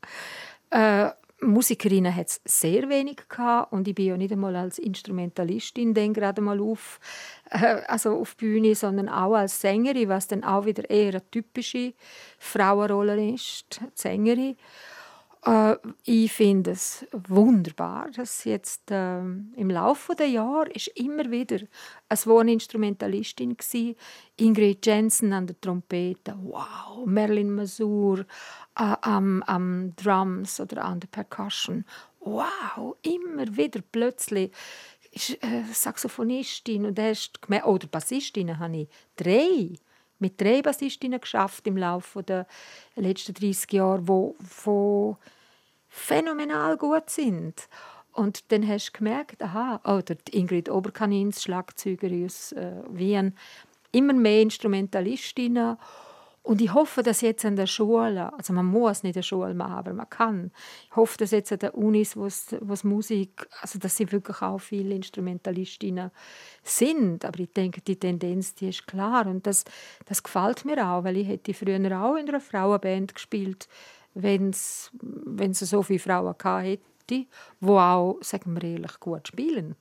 Äh, 0.72 1.12
Musikerinnen 1.42 2.16
hat 2.16 2.28
es 2.28 2.42
sehr 2.46 2.90
wenig 2.90 3.30
gehabt 3.30 3.72
und 3.72 3.88
ich 3.88 3.94
bin 3.94 4.08
ja 4.08 4.18
nicht 4.18 4.32
einmal 4.32 4.56
als 4.56 4.80
Instrumentalistin 4.80 5.94
dann 5.94 6.14
gerade 6.14 6.42
mal 6.42 6.60
auf, 6.60 7.00
äh, 7.52 7.82
also 7.88 8.18
auf 8.18 8.36
Bühne, 8.38 8.74
sondern 8.74 9.08
auch 9.08 9.36
als 9.36 9.62
Sängerin, 9.62 10.10
was 10.10 10.28
dann 10.28 10.44
auch 10.44 10.66
wieder 10.66 10.90
eher 10.90 11.10
eine 11.10 11.30
typische 11.30 11.94
Frauenrolle 12.40 13.34
ist, 13.34 13.80
Sängerin. 13.94 14.58
Äh, 15.44 15.76
ich 16.04 16.32
finde 16.32 16.72
es 16.72 17.06
wunderbar, 17.12 18.10
dass 18.12 18.44
jetzt 18.44 18.92
äh, 18.92 19.20
im 19.20 19.70
Laufe 19.70 20.16
der 20.16 20.28
Jahre 20.28 20.70
ist 20.72 20.88
immer 20.90 21.30
wieder 21.30 21.60
eine 22.10 22.26
Wohninstrumentalistin 22.26 23.58
war. 23.58 23.96
Ingrid 24.38 24.86
Jensen 24.86 25.34
an 25.34 25.48
der 25.48 25.60
Trompete, 25.60 26.36
wow, 26.42 27.06
Merlin 27.06 27.52
Masur 27.52 28.20
äh, 28.20 28.96
am, 29.02 29.44
am 29.44 29.96
Drums 29.96 30.60
oder 30.60 30.86
an 30.86 31.00
der 31.00 31.08
Percussion, 31.08 31.86
wow, 32.20 32.96
immer 33.02 33.56
wieder 33.56 33.82
plötzlich 33.92 34.52
ist 35.12 35.42
äh, 35.44 35.64
Saxophonistin 35.72 36.86
und 36.86 37.00
erst 37.00 37.40
oder 37.50 37.88
Bassistin 37.88 38.60
habe 38.60 38.78
ich 38.78 38.90
drei 39.16 39.74
mit 40.20 40.40
drei 40.42 40.62
Bassistinnen 40.62 41.22
geschafft 41.22 41.68
im 41.68 41.78
Laufe 41.78 42.24
der 42.24 42.48
letzten 42.96 43.34
30 43.34 43.72
Jahre, 43.74 44.08
wo, 44.08 44.36
wo 44.64 45.18
phänomenal 45.88 46.78
gut 46.78 47.10
sind. 47.10 47.68
Und 48.12 48.52
dann 48.52 48.68
hast 48.68 48.90
du 48.90 48.98
gemerkt, 48.98 49.44
aha, 49.44 49.80
oder 49.86 50.16
Ingrid 50.32 50.70
Oberkanins, 50.70 51.44
Schlagzeugerin 51.44 52.26
aus 52.26 52.52
äh, 52.52 52.82
Wien, 52.90 53.36
immer 53.92 54.14
mehr 54.14 54.42
Instrumentalistinnen. 54.42 55.78
Und 56.48 56.62
ich 56.62 56.74
hoffe, 56.74 57.04
dass 57.04 57.20
jetzt 57.20 57.44
an 57.44 57.58
der 57.58 57.68
Schule, 57.68 58.32
also 58.34 58.54
man 58.54 58.66
muss 58.66 59.04
nicht 59.04 59.18
eine 59.18 59.24
Schule 59.24 59.54
machen, 59.54 59.74
aber 59.74 59.94
man 59.94 60.10
kann. 60.10 60.52
Ich 60.90 60.96
hoffe, 60.96 61.18
dass 61.18 61.32
jetzt 61.32 61.52
an 61.52 61.60
der 61.60 61.76
Unis, 61.76 62.16
wo 62.16 62.26
es 62.26 62.84
Musik, 62.86 63.48
also 63.62 63.78
dass 63.80 63.98
sie 63.98 64.10
wirklich 64.12 64.42
auch 64.42 64.60
viele 64.60 64.96
Instrumentalistinnen 64.96 66.10
sind. 66.64 67.26
Aber 67.26 67.40
ich 67.40 67.52
denke, 67.52 67.82
die 67.82 67.98
Tendenz, 67.98 68.56
die 68.56 68.70
ist 68.70 68.88
klar. 68.88 69.28
Und 69.28 69.46
das, 69.46 69.66
das 70.06 70.24
gefällt 70.24 70.64
mir 70.64 70.90
auch, 70.90 71.04
weil 71.04 71.18
ich 71.18 71.28
hätte 71.28 71.54
früher 71.54 71.76
auch 72.02 72.16
in 72.16 72.30
einer 72.30 72.40
Frauenband 72.40 73.14
gespielt 73.14 73.68
wenn 74.20 74.50
es 74.50 74.90
so 75.60 75.84
viele 75.84 76.00
Frauen 76.00 76.36
hätte, 76.64 76.84
die 77.10 77.28
auch, 77.62 78.18
sagen 78.22 78.56
wir 78.56 78.64
ehrlich, 78.64 79.00
gut 79.00 79.28
spielen. 79.28 79.76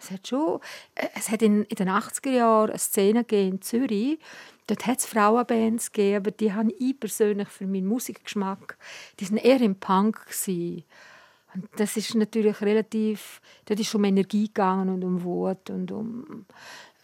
Es 0.00 0.10
hat 0.10 0.28
schon, 0.28 0.60
äh, 0.94 1.08
es 1.14 1.30
hat 1.30 1.42
in, 1.42 1.64
in 1.64 1.76
den 1.76 1.88
80er 1.88 2.30
Jahren 2.30 2.70
eine 2.70 2.78
Szene 2.78 3.24
in 3.30 3.60
Zürich, 3.62 4.18
dort 4.66 4.86
hat 4.86 4.98
es 4.98 5.06
Frauenbands 5.06 5.92
gegeben, 5.92 6.16
aber 6.16 6.30
die 6.30 6.52
haben 6.52 6.70
ich 6.78 6.98
persönlich 6.98 7.48
für 7.48 7.66
meinen 7.66 7.86
Musikgeschmack, 7.86 8.78
die 9.18 9.24
sind 9.24 9.38
eher 9.38 9.60
im 9.60 9.76
Punk 9.76 10.26
gewesen. 10.26 10.84
Und 11.54 11.66
das 11.76 11.96
ist 11.96 12.14
natürlich 12.14 12.60
relativ, 12.60 13.40
dort 13.64 13.80
ist 13.80 13.94
um 13.94 14.04
Energie 14.04 14.48
gegangen 14.48 14.90
und 14.90 15.02
um 15.02 15.24
Wut 15.24 15.70
und 15.70 15.90
um 15.90 16.46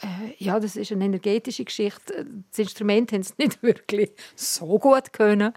äh, 0.02 0.34
ja, 0.38 0.60
das 0.60 0.76
ist 0.76 0.92
eine 0.92 1.04
energetische 1.04 1.64
Geschichte. 1.64 2.26
Das 2.50 2.58
Instrument 2.58 3.12
haben 3.12 3.20
es 3.20 3.36
nicht 3.38 3.62
wirklich 3.62 4.12
so 4.36 4.78
gut 4.78 5.12
können. 5.12 5.52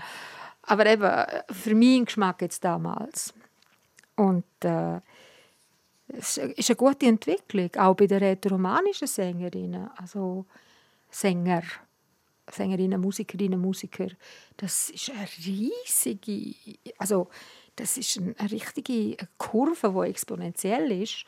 Aber 0.64 0.86
eben, 0.86 1.12
für 1.52 1.76
meinen 1.76 2.06
Geschmack 2.06 2.42
jetzt 2.42 2.64
damals. 2.64 3.34
Und 4.16 4.46
äh, 4.64 5.00
es 6.08 6.38
ist 6.38 6.70
eine 6.70 6.76
gute 6.76 7.06
Entwicklung, 7.06 7.70
auch 7.76 7.96
bei 7.96 8.08
den 8.08 8.20
rätoromanischen 8.20 9.08
Sängerinnen, 9.08 9.90
also 9.98 10.46
Sänger, 11.10 11.64
Sängerinnen, 12.50 13.00
Musikerinnen, 13.00 13.60
Musiker. 13.60 14.08
Das 14.56 14.90
ist 14.90 15.10
eine 15.10 15.28
riesige, 15.46 16.56
also 16.98 17.30
das 17.76 17.98
ist 17.98 18.18
eine 18.18 18.52
richtige 18.52 19.18
Kurve, 19.38 19.92
die 19.92 20.10
exponentiell 20.10 20.92
ist. 21.04 21.26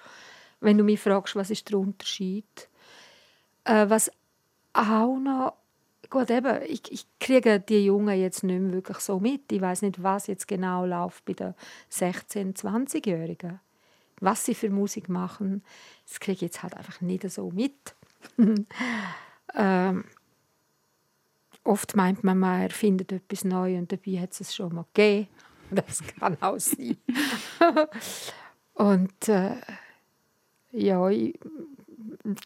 Wenn 0.61 0.77
du 0.77 0.83
mich 0.83 0.99
fragst, 0.99 1.35
was 1.35 1.49
ist 1.49 1.69
der 1.69 1.79
Unterschied? 1.79 2.69
Äh, 3.65 3.89
was 3.89 4.11
auch 4.73 5.17
noch 5.17 5.53
Gut, 6.09 6.31
eben, 6.31 6.63
ich, 6.63 6.91
ich 6.91 7.05
kriege 7.19 7.59
die 7.59 7.85
Jungen 7.85 8.19
jetzt 8.19 8.43
nicht 8.43 8.59
mehr 8.59 8.73
wirklich 8.73 8.97
so 8.97 9.19
mit. 9.19 9.51
Ich 9.51 9.61
weiß 9.61 9.83
nicht, 9.83 10.01
was 10.01 10.25
jetzt 10.25 10.47
genau 10.47 10.83
läuft 10.83 11.23
bei 11.25 11.33
den 11.33 11.53
16-, 11.91 12.55
20-Jährigen. 12.55 13.59
Was 14.19 14.45
sie 14.45 14.55
für 14.55 14.69
Musik 14.69 15.09
machen, 15.09 15.63
das 16.07 16.19
kriege 16.19 16.35
ich 16.35 16.41
jetzt 16.41 16.63
halt 16.63 16.75
einfach 16.75 17.01
nicht 17.01 17.29
so 17.29 17.51
mit. 17.51 17.95
ähm, 19.55 20.03
oft 21.63 21.95
meint 21.95 22.23
man, 22.23 22.39
man 22.39 22.61
erfindet 22.63 23.11
etwas 23.11 23.43
Neues 23.43 23.79
und 23.79 23.91
dabei 23.91 24.19
hat 24.19 24.39
es 24.39 24.55
schon 24.55 24.75
mal 24.75 24.85
gegeben. 24.93 25.27
Das 25.71 26.01
kann 26.19 26.35
auch 26.41 26.57
sein. 26.57 26.97
und 28.73 29.27
äh, 29.29 29.55
ja, 30.71 31.07
ich, 31.09 31.39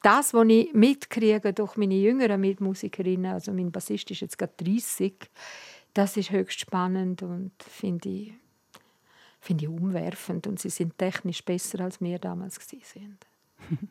das, 0.01 0.33
was 0.33 0.47
ich 0.49 0.73
mitkriege 0.73 1.53
durch 1.53 1.77
meine 1.77 1.95
jüngeren 1.95 2.41
Mitmusikerinnen, 2.41 3.31
also 3.31 3.53
mein 3.53 3.71
Bassist 3.71 4.11
ist 4.11 4.19
jetzt 4.19 4.37
gerade 4.37 4.53
30, 4.57 5.13
das 5.93 6.17
ist 6.17 6.31
höchst 6.31 6.59
spannend 6.59 7.23
und 7.23 7.51
finde 7.59 8.09
ich, 8.09 8.33
finde 9.43 9.65
ich 9.65 9.69
umwerfend. 9.69 10.47
Und 10.47 10.59
sie 10.59 10.69
sind 10.69 10.97
technisch 10.97 11.43
besser, 11.43 11.81
als 11.81 11.99
wir 12.01 12.17
damals 12.17 12.59
waren. 12.59 13.17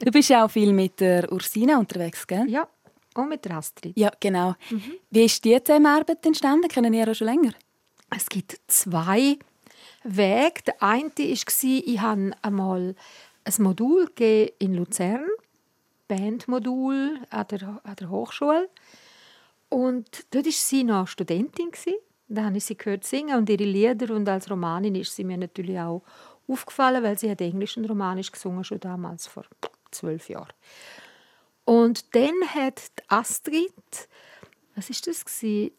du 0.00 0.10
bist 0.10 0.30
ja 0.30 0.44
auch 0.44 0.50
viel 0.50 0.72
mit 0.72 1.00
der 1.00 1.30
Ursina 1.32 1.78
unterwegs, 1.78 2.26
gell? 2.26 2.48
Ja, 2.48 2.68
und 3.14 3.28
mit 3.28 3.44
der 3.44 3.56
Astrid. 3.56 3.96
Ja, 3.96 4.10
genau. 4.18 4.54
Mhm. 4.70 4.92
Wie 5.10 5.24
ist 5.24 5.44
die 5.44 5.62
Zusammenarbeit 5.62 6.24
entstanden? 6.26 6.68
Kennen 6.68 6.92
ihr 6.92 7.06
ja 7.06 7.14
schon 7.14 7.28
länger? 7.28 7.52
Es 8.10 8.28
gibt 8.28 8.60
zwei 8.66 9.38
Wege. 10.02 10.62
Der 10.66 10.82
eine 10.82 11.10
war, 11.10 11.62
ich 11.62 12.00
habe 12.00 12.32
einmal 12.42 12.94
ein 13.44 13.62
Modul 13.62 14.10
in 14.18 14.74
Luzern, 14.74 15.26
Bandmodul 16.08 17.20
an 17.30 17.46
der, 17.48 17.80
an 17.82 17.96
der 17.96 18.10
Hochschule. 18.10 18.68
Und 19.68 20.26
dort 20.30 20.46
war 20.46 20.52
sie 20.52 20.84
noch 20.84 21.08
Studentin. 21.08 21.70
Da 22.34 22.44
habe 22.44 22.56
ich 22.56 22.64
sie 22.64 22.76
gehört 22.76 23.04
singen 23.04 23.36
und 23.36 23.48
ihre 23.48 23.64
Lieder. 23.64 24.14
Und 24.14 24.28
als 24.28 24.50
Romanin 24.50 24.94
ist 24.94 25.14
sie 25.14 25.24
mir 25.24 25.38
natürlich 25.38 25.78
auch 25.78 26.02
aufgefallen, 26.48 27.02
weil 27.02 27.18
sie 27.18 27.30
hat 27.30 27.40
Englisch 27.40 27.76
und 27.76 27.86
Romanisch 27.86 28.30
gesungen, 28.30 28.64
schon 28.64 28.80
damals, 28.80 29.26
vor 29.26 29.44
zwölf 29.90 30.28
Jahren. 30.28 30.52
Und 31.64 32.14
dann 32.14 32.34
hat 32.54 32.82
Astrid, 33.08 33.72
was 34.74 34.90
ist 34.90 35.06
das? 35.06 35.24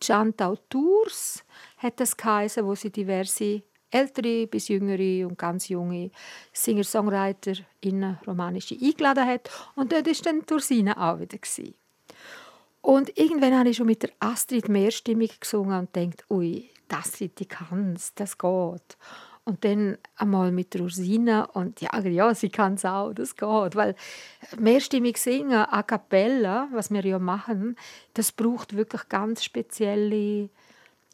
Chantau 0.01 0.55
Tours 0.69 1.43
hat 1.77 1.99
das 1.99 2.17
geheißen, 2.17 2.65
wo 2.65 2.73
sie 2.75 2.89
diverse 2.89 3.61
ältere 3.91 4.47
bis 4.47 4.67
jüngere 4.67 5.27
und 5.27 5.37
ganz 5.37 5.69
junge 5.69 6.11
Singer-Songwriter 6.53 7.53
in 7.81 8.03
romanische 8.25 8.75
eingeladen 8.75 9.25
hat. 9.25 9.49
Und 9.75 9.91
dort 9.91 10.07
war 10.07 10.13
dann 10.23 10.45
Tursina 10.45 10.93
auch 10.97 11.19
wieder. 11.19 11.37
Gewesen. 11.37 11.75
Und 12.85 13.17
irgendwann 13.17 13.57
habe 13.57 13.69
ich 13.69 13.77
schon 13.77 13.87
mit 13.87 14.03
der 14.03 14.11
Astrid 14.19 14.69
mehrstimmig 14.69 15.39
gesungen 15.39 15.79
und 15.79 15.95
denkt, 15.95 16.23
ui, 16.29 16.69
das 16.87 17.13
die 17.13 17.29
kann's, 17.47 18.13
das 18.13 18.37
geht. 18.37 18.97
Und 19.43 19.65
dann 19.65 19.97
einmal 20.17 20.51
mit 20.51 20.75
der 20.75 20.81
Rosina 20.81 21.45
und 21.45 21.81
ja, 21.81 21.99
ja 22.01 22.35
sie 22.35 22.49
kann 22.49 22.75
es 22.75 22.85
auch, 22.85 23.11
das 23.11 23.35
geht. 23.35 23.75
Weil 23.75 23.95
mehrstimmig 24.59 25.17
singen, 25.17 25.65
a 25.65 25.81
cappella, 25.81 26.67
was 26.73 26.91
wir 26.91 27.03
ja 27.03 27.17
machen, 27.17 27.75
das 28.13 28.31
braucht 28.31 28.75
wirklich 28.75 29.09
ganz 29.09 29.43
spezielle 29.43 30.51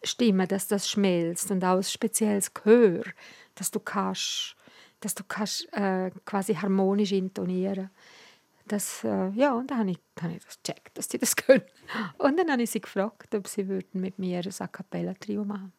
Stimmen, 0.03 0.49
dass 0.49 0.67
das 0.67 0.89
schmelzt 0.89 1.51
und 1.51 1.63
auch 1.63 1.77
ein 1.77 1.83
spezielles 1.83 2.53
Gehör, 2.53 3.03
dass 3.55 3.71
du 3.71 3.79
kannst, 3.79 4.57
dass 4.99 5.15
du 5.15 5.23
kannst, 5.25 5.71
äh, 5.71 6.11
quasi 6.25 6.53
harmonisch 6.53 7.13
intonieren 7.13 7.91
das, 8.71 9.03
äh, 9.03 9.29
ja, 9.31 9.53
und 9.53 9.71
dann 9.71 9.79
habe 9.79 9.91
ich, 9.91 9.99
habe 10.21 10.33
ich 10.33 10.43
das 10.43 10.57
gecheckt, 10.63 10.97
dass 10.97 11.09
sie 11.09 11.17
das 11.17 11.35
können. 11.35 11.63
Und 12.17 12.37
dann 12.37 12.51
habe 12.51 12.63
ich 12.63 12.71
sie 12.71 12.81
gefragt, 12.81 13.33
ob 13.35 13.47
sie 13.47 13.67
würden 13.67 14.01
mit 14.01 14.19
mir 14.19 14.39
ein 14.39 14.53
A 14.59 14.67
Cappella-Trio 14.67 15.43
machen 15.43 15.73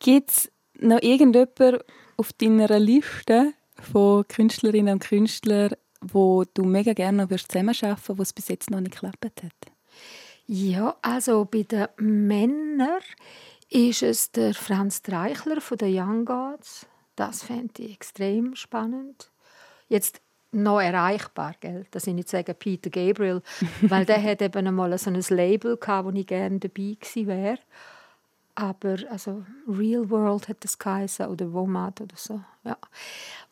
Gibt 0.00 0.30
es 0.30 0.52
noch 0.78 1.00
irgendjemand 1.00 1.84
auf 2.16 2.32
deiner 2.34 2.78
Liste 2.78 3.54
von 3.80 4.26
Künstlerinnen 4.28 4.94
und 4.94 5.00
Künstlern, 5.00 5.74
wo 6.00 6.44
du 6.44 6.64
mega 6.64 6.92
gerne 6.92 7.26
noch 7.26 7.28
zusammenarbeiten 7.28 7.82
würdest, 7.82 8.18
wo 8.18 8.22
es 8.22 8.32
bis 8.32 8.48
jetzt 8.48 8.70
noch 8.70 8.80
nicht 8.80 8.92
geklappt 8.92 9.24
hat? 9.24 9.72
Ja, 10.46 10.96
also 11.02 11.44
bei 11.44 11.62
den 11.62 11.88
Männern 11.98 13.00
ist 13.68 14.02
es 14.02 14.30
der 14.30 14.54
Franz 14.54 15.02
Dreichler 15.02 15.60
von 15.60 15.78
den 15.78 15.98
Young 15.98 16.24
Gods. 16.24 16.86
Das 17.16 17.42
fände 17.42 17.82
ich 17.82 17.94
extrem 17.94 18.54
spannend. 18.54 19.30
Jetzt 19.88 20.20
noch 20.56 20.80
erreichbar, 20.80 21.54
gell? 21.60 21.86
dass 21.90 22.06
ich 22.06 22.14
nicht 22.14 22.28
sage 22.28 22.54
Peter 22.54 22.90
Gabriel, 22.90 23.42
weil 23.82 24.04
der 24.04 24.22
hat 24.22 24.42
eben 24.42 24.66
einmal 24.66 24.96
so 24.98 25.10
ein 25.10 25.22
Label 25.28 25.76
gehabt, 25.76 26.06
wo 26.06 26.10
ich 26.10 26.26
gerne 26.26 26.58
dabei 26.58 26.96
gewesen 27.00 27.26
wäre. 27.26 27.58
Aber 28.54 28.96
also 29.10 29.44
Real 29.68 30.08
World 30.08 30.48
hat 30.48 30.64
das 30.64 30.78
geheißen 30.78 31.26
oder 31.26 31.52
Womat 31.52 32.00
oder 32.00 32.16
so. 32.16 32.40
Ja. 32.64 32.78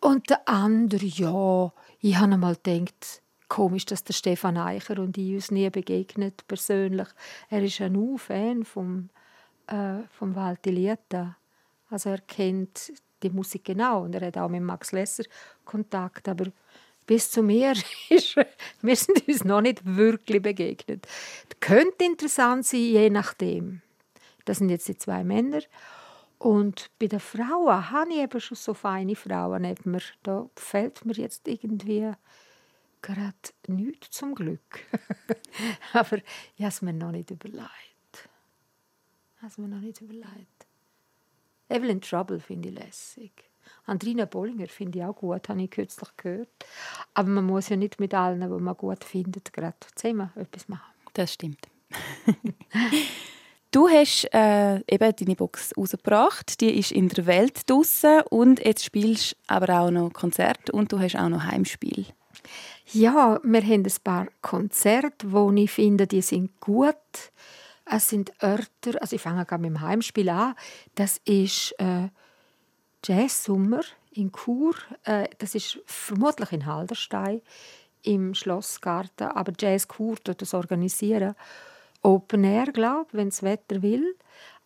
Und 0.00 0.30
der 0.30 0.48
andere, 0.48 1.04
ja, 1.04 1.72
ich 2.00 2.16
habe 2.16 2.32
einmal 2.32 2.56
gedacht, 2.62 3.20
komisch, 3.48 3.84
dass 3.84 4.02
der 4.02 4.14
Stefan 4.14 4.56
Eicher 4.56 4.98
und 4.98 5.18
ich 5.18 5.34
uns 5.34 5.50
nie 5.50 5.68
begegnet 5.68 6.46
persönlich. 6.48 7.08
Er 7.50 7.62
ist 7.62 7.82
ein 7.82 7.96
U 7.96 8.16
Fan 8.16 8.64
vom 8.64 9.10
äh, 9.66 10.02
vom 10.10 10.34
Walti 10.34 10.70
Lieta. 10.70 11.36
Also 11.90 12.10
er 12.10 12.20
kennt 12.20 12.92
die 13.22 13.30
Musik 13.30 13.64
genau 13.64 14.02
und 14.02 14.14
er 14.14 14.26
hat 14.26 14.36
auch 14.36 14.48
mit 14.48 14.62
Max 14.62 14.92
Lesser 14.92 15.24
Kontakt, 15.64 16.28
aber 16.28 16.46
bis 17.06 17.30
zu 17.30 17.42
mir 17.42 17.74
ist, 18.08 18.36
wir 18.82 18.96
sind 18.96 19.28
uns 19.28 19.44
noch 19.44 19.60
nicht 19.60 19.82
wirklich 19.84 20.42
begegnet. 20.42 21.06
Das 21.48 21.60
könnte 21.60 22.04
interessant 22.04 22.66
sein, 22.66 22.80
je 22.80 23.10
nachdem. 23.10 23.82
Das 24.44 24.58
sind 24.58 24.68
jetzt 24.68 24.88
die 24.88 24.96
zwei 24.96 25.24
Männer. 25.24 25.62
Und 26.38 26.90
bei 26.98 27.06
den 27.06 27.20
Frauen 27.20 27.90
habe 27.90 28.10
ich 28.12 28.18
eben 28.18 28.40
schon 28.40 28.56
so 28.56 28.74
feine 28.74 29.16
Frauen 29.16 29.62
mir. 29.84 30.02
Da 30.22 30.48
fällt 30.56 31.04
mir 31.04 31.14
jetzt 31.14 31.48
irgendwie 31.48 32.12
gerade 33.00 33.34
nichts 33.66 34.10
zum 34.10 34.34
Glück. 34.34 34.80
Aber 35.92 36.18
ich 36.56 36.60
habe 36.60 36.68
es 36.68 36.82
mir 36.82 36.92
noch 36.92 37.12
nicht 37.12 37.30
überlegt. 37.30 37.68
Ich 39.36 39.42
habe 39.42 39.46
es 39.46 39.58
mir 39.58 39.68
noch 39.68 39.80
nicht 39.80 40.00
überlegt. 40.00 40.66
Evelyn 41.68 42.00
Trouble 42.00 42.40
finde 42.40 42.68
ich 42.68 42.74
lässig. 42.74 43.32
Andrina 43.86 44.24
Bollinger 44.24 44.68
finde 44.68 44.98
ich 44.98 45.04
auch 45.04 45.16
gut, 45.16 45.48
habe 45.48 45.62
ich 45.62 45.70
kürzlich 45.70 46.08
gehört. 46.16 46.48
Aber 47.12 47.28
man 47.28 47.44
muss 47.44 47.68
ja 47.68 47.76
nicht 47.76 48.00
mit 48.00 48.14
allen, 48.14 48.40
die 48.40 48.62
man 48.62 48.76
gut 48.76 49.04
findet, 49.04 49.52
gerade 49.52 49.76
zusammen 49.94 50.30
etwas 50.36 50.68
machen. 50.68 50.92
Das 51.12 51.32
stimmt. 51.34 51.68
Du 53.70 53.88
hast 53.88 54.32
äh, 54.32 54.76
eben 54.86 55.16
deine 55.16 55.34
Box 55.34 55.72
rausgebracht, 55.76 56.60
die 56.60 56.78
ist 56.78 56.92
in 56.92 57.08
der 57.08 57.26
Welt 57.26 57.68
draussen 57.68 58.20
und 58.30 58.64
jetzt 58.64 58.84
spielst 58.84 59.32
du 59.32 59.36
aber 59.48 59.80
auch 59.80 59.90
noch 59.90 60.12
Konzerte 60.12 60.70
und 60.70 60.92
du 60.92 61.00
hast 61.00 61.16
auch 61.16 61.28
noch 61.28 61.42
Heimspiel. 61.42 62.06
Ja, 62.92 63.40
wir 63.42 63.62
haben 63.62 63.84
ein 63.84 63.92
paar 64.04 64.28
Konzerte, 64.42 65.32
wo 65.32 65.50
ich 65.50 65.72
finde, 65.72 66.06
die 66.06 66.22
sind 66.22 66.60
gut. 66.60 66.94
Es 67.84 68.08
sind 68.08 68.32
Örter, 68.40 69.00
also 69.00 69.16
ich 69.16 69.22
fange 69.22 69.44
gerade 69.44 69.62
mit 69.62 69.70
dem 69.70 69.80
Heimspiel 69.80 70.28
an. 70.28 70.54
Das 70.94 71.20
ist 71.24 71.74
äh, 71.78 72.10
Jazz-Sommer 73.04 73.82
in 74.12 74.32
Chur. 74.32 74.74
Äh, 75.04 75.28
das 75.38 75.54
ist 75.54 75.78
vermutlich 75.86 76.52
in 76.52 76.66
Halderstein 76.66 77.42
im 78.02 78.34
Schlossgarten, 78.34 79.28
aber 79.28 79.52
Jazz 79.58 79.86
Chur 79.88 80.16
dort 80.24 80.42
das 80.42 80.54
organisieren. 80.54 81.34
Open 82.02 82.44
Air, 82.44 82.66
glaube 82.66 83.08
wenn 83.12 83.30
das 83.30 83.42
Wetter 83.42 83.82
will, 83.82 84.14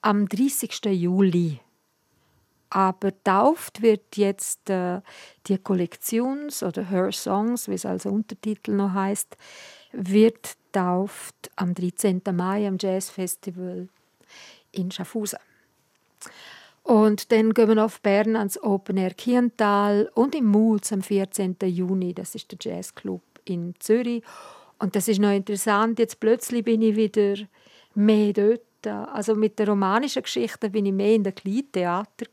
am 0.02 0.28
30. 0.28 0.84
Juli. 0.86 1.60
Aber 2.70 3.12
tauft 3.24 3.80
wird 3.80 4.16
jetzt 4.16 4.68
äh, 4.68 5.00
die 5.46 5.56
Kollektions- 5.56 6.62
oder 6.62 6.90
Her 6.90 7.12
Songs, 7.12 7.68
wie 7.68 7.74
es 7.74 7.86
als 7.86 8.06
Untertitel 8.06 8.72
noch 8.72 8.92
heißt, 8.92 9.36
wird 9.92 10.56
tauft 10.72 11.50
am 11.56 11.74
13. 11.74 12.22
Mai 12.32 12.68
am 12.68 12.76
Jazz 12.78 13.08
Festival 13.08 13.88
in 14.72 14.90
Schaffhausen. 14.90 15.38
Und 16.88 17.32
dann 17.32 17.52
gehen 17.52 17.68
wir 17.68 17.84
auf 17.84 18.00
Bern 18.00 18.34
ans 18.34 18.58
Open 18.62 18.96
Air 18.96 19.12
Kiental 19.12 20.10
und 20.14 20.34
im 20.34 20.46
Moods 20.46 20.90
am 20.90 21.02
14. 21.02 21.56
Juni, 21.64 22.14
das 22.14 22.34
ist 22.34 22.50
der 22.50 22.58
Jazzclub 22.58 23.20
in 23.44 23.74
Zürich. 23.78 24.24
Und 24.78 24.96
das 24.96 25.06
ist 25.06 25.20
noch 25.20 25.30
interessant. 25.30 25.98
Jetzt 25.98 26.18
plötzlich 26.18 26.64
bin 26.64 26.80
ich 26.80 26.96
wieder 26.96 27.34
mehr 27.94 28.32
dort. 28.32 28.86
Also 29.12 29.34
mit 29.34 29.58
der 29.58 29.68
romanischen 29.68 30.22
Geschichte 30.22 30.70
bin 30.70 30.86
ich 30.86 30.94
mehr 30.94 31.14
in 31.14 31.24
der 31.24 31.32
Kleintheater 31.32 32.24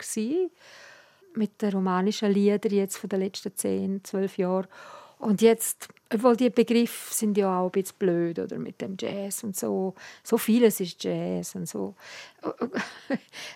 mit 1.33 1.61
den 1.61 1.73
romanischen 1.73 2.31
Liedern 2.31 2.71
jetzt 2.71 2.95
von 2.95 3.09
den 3.09 3.19
letzten 3.19 3.53
zehn, 3.57 4.05
zwölf 4.05 4.37
Jahren. 4.37 4.67
Und 5.17 5.41
jetzt, 5.41 5.87
obwohl 6.13 6.35
die 6.35 6.49
Begriffe 6.49 7.13
sind 7.13 7.37
ja 7.37 7.59
auch 7.59 7.67
ein 7.67 7.71
bisschen 7.71 7.97
blöd 7.97 8.39
oder 8.39 8.57
mit 8.57 8.81
dem 8.81 8.97
Jazz 8.99 9.43
und 9.43 9.55
so. 9.55 9.95
So 10.23 10.37
vieles 10.37 10.79
ist 10.79 11.03
Jazz 11.03 11.55
und 11.55 11.67
so. 11.67 11.95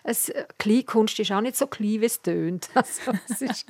Es, 0.04 0.32
Kleinkunst 0.58 1.20
ist 1.20 1.32
auch 1.32 1.42
nicht 1.42 1.56
so 1.56 1.68
klein, 1.68 2.02
wie 2.02 2.06
es 2.06 2.22
tönt. 2.22 2.70
Also, 2.76 3.12
es 3.30 3.42
ist 3.42 3.66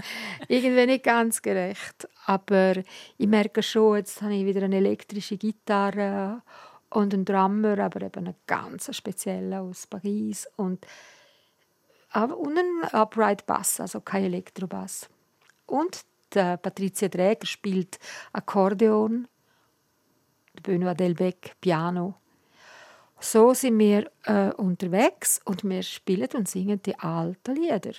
irgendwie 0.47 0.85
nicht 0.85 1.03
ganz 1.03 1.41
gerecht. 1.41 2.07
Aber 2.25 2.75
ich 3.17 3.27
merke 3.27 3.63
schon, 3.63 3.97
jetzt 3.97 4.21
habe 4.21 4.35
ich 4.35 4.45
wieder 4.45 4.63
eine 4.63 4.77
elektrische 4.77 5.37
Gitarre 5.37 6.41
und 6.89 7.13
einen 7.13 7.25
Drummer, 7.25 7.79
aber 7.79 8.01
eben 8.01 8.27
einen 8.27 8.35
ganz 8.47 8.95
speziellen 8.95 9.53
aus 9.53 9.87
Paris. 9.87 10.47
Und, 10.55 10.85
und 12.13 12.57
einen 12.57 12.83
Upright 12.91 13.45
Bass, 13.45 13.79
also 13.79 13.99
kein 14.01 14.25
Elektrobass. 14.25 15.09
Und 15.65 16.03
die 16.33 16.57
Patricia 16.57 17.09
Träger 17.09 17.45
spielt 17.45 17.99
Akkordeon, 18.33 19.27
Benoit 20.63 20.99
Delbecq 20.99 21.55
Piano. 21.61 22.15
So 23.19 23.53
sind 23.53 23.77
wir 23.79 24.09
äh, 24.23 24.51
unterwegs 24.53 25.41
und 25.43 25.63
wir 25.63 25.83
spielen 25.83 26.29
und 26.35 26.47
singen 26.47 26.81
die 26.81 26.97
alten 26.97 27.55
Lieder. 27.55 27.93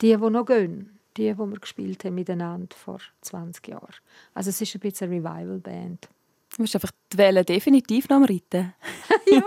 Die, 0.00 0.16
die 0.16 0.16
noch 0.16 0.44
gehen 0.44 0.98
die, 1.18 1.34
die 1.34 1.38
wir 1.38 1.58
gespielt 1.58 2.04
haben 2.04 2.14
miteinander 2.14 2.74
vor 2.76 3.00
20 3.22 3.68
Jahren. 3.68 3.94
Also 4.34 4.50
es 4.50 4.60
ist 4.60 4.74
ein 4.74 4.80
bisschen 4.80 5.10
eine 5.10 5.18
Revival-Band. 5.18 6.08
Du 6.56 6.62
musst 6.62 6.74
einfach 6.74 6.92
die 7.12 7.18
Welle 7.18 7.44
definitiv 7.44 8.08
noch 8.08 8.22
Reiten. 8.22 8.72
ja. 9.26 9.42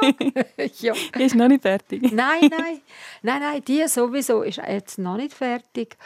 ja. 0.80 0.94
Ist 1.18 1.36
noch 1.36 1.48
nicht 1.48 1.62
fertig. 1.62 2.12
nein, 2.12 2.50
nein. 2.50 2.82
Nein, 3.22 3.42
nein, 3.42 3.64
die 3.66 3.88
sowieso 3.88 4.44
ist 4.44 4.58
jetzt 4.58 5.00
noch 5.00 5.18
nicht 5.18 5.34
fertig. 5.34 5.98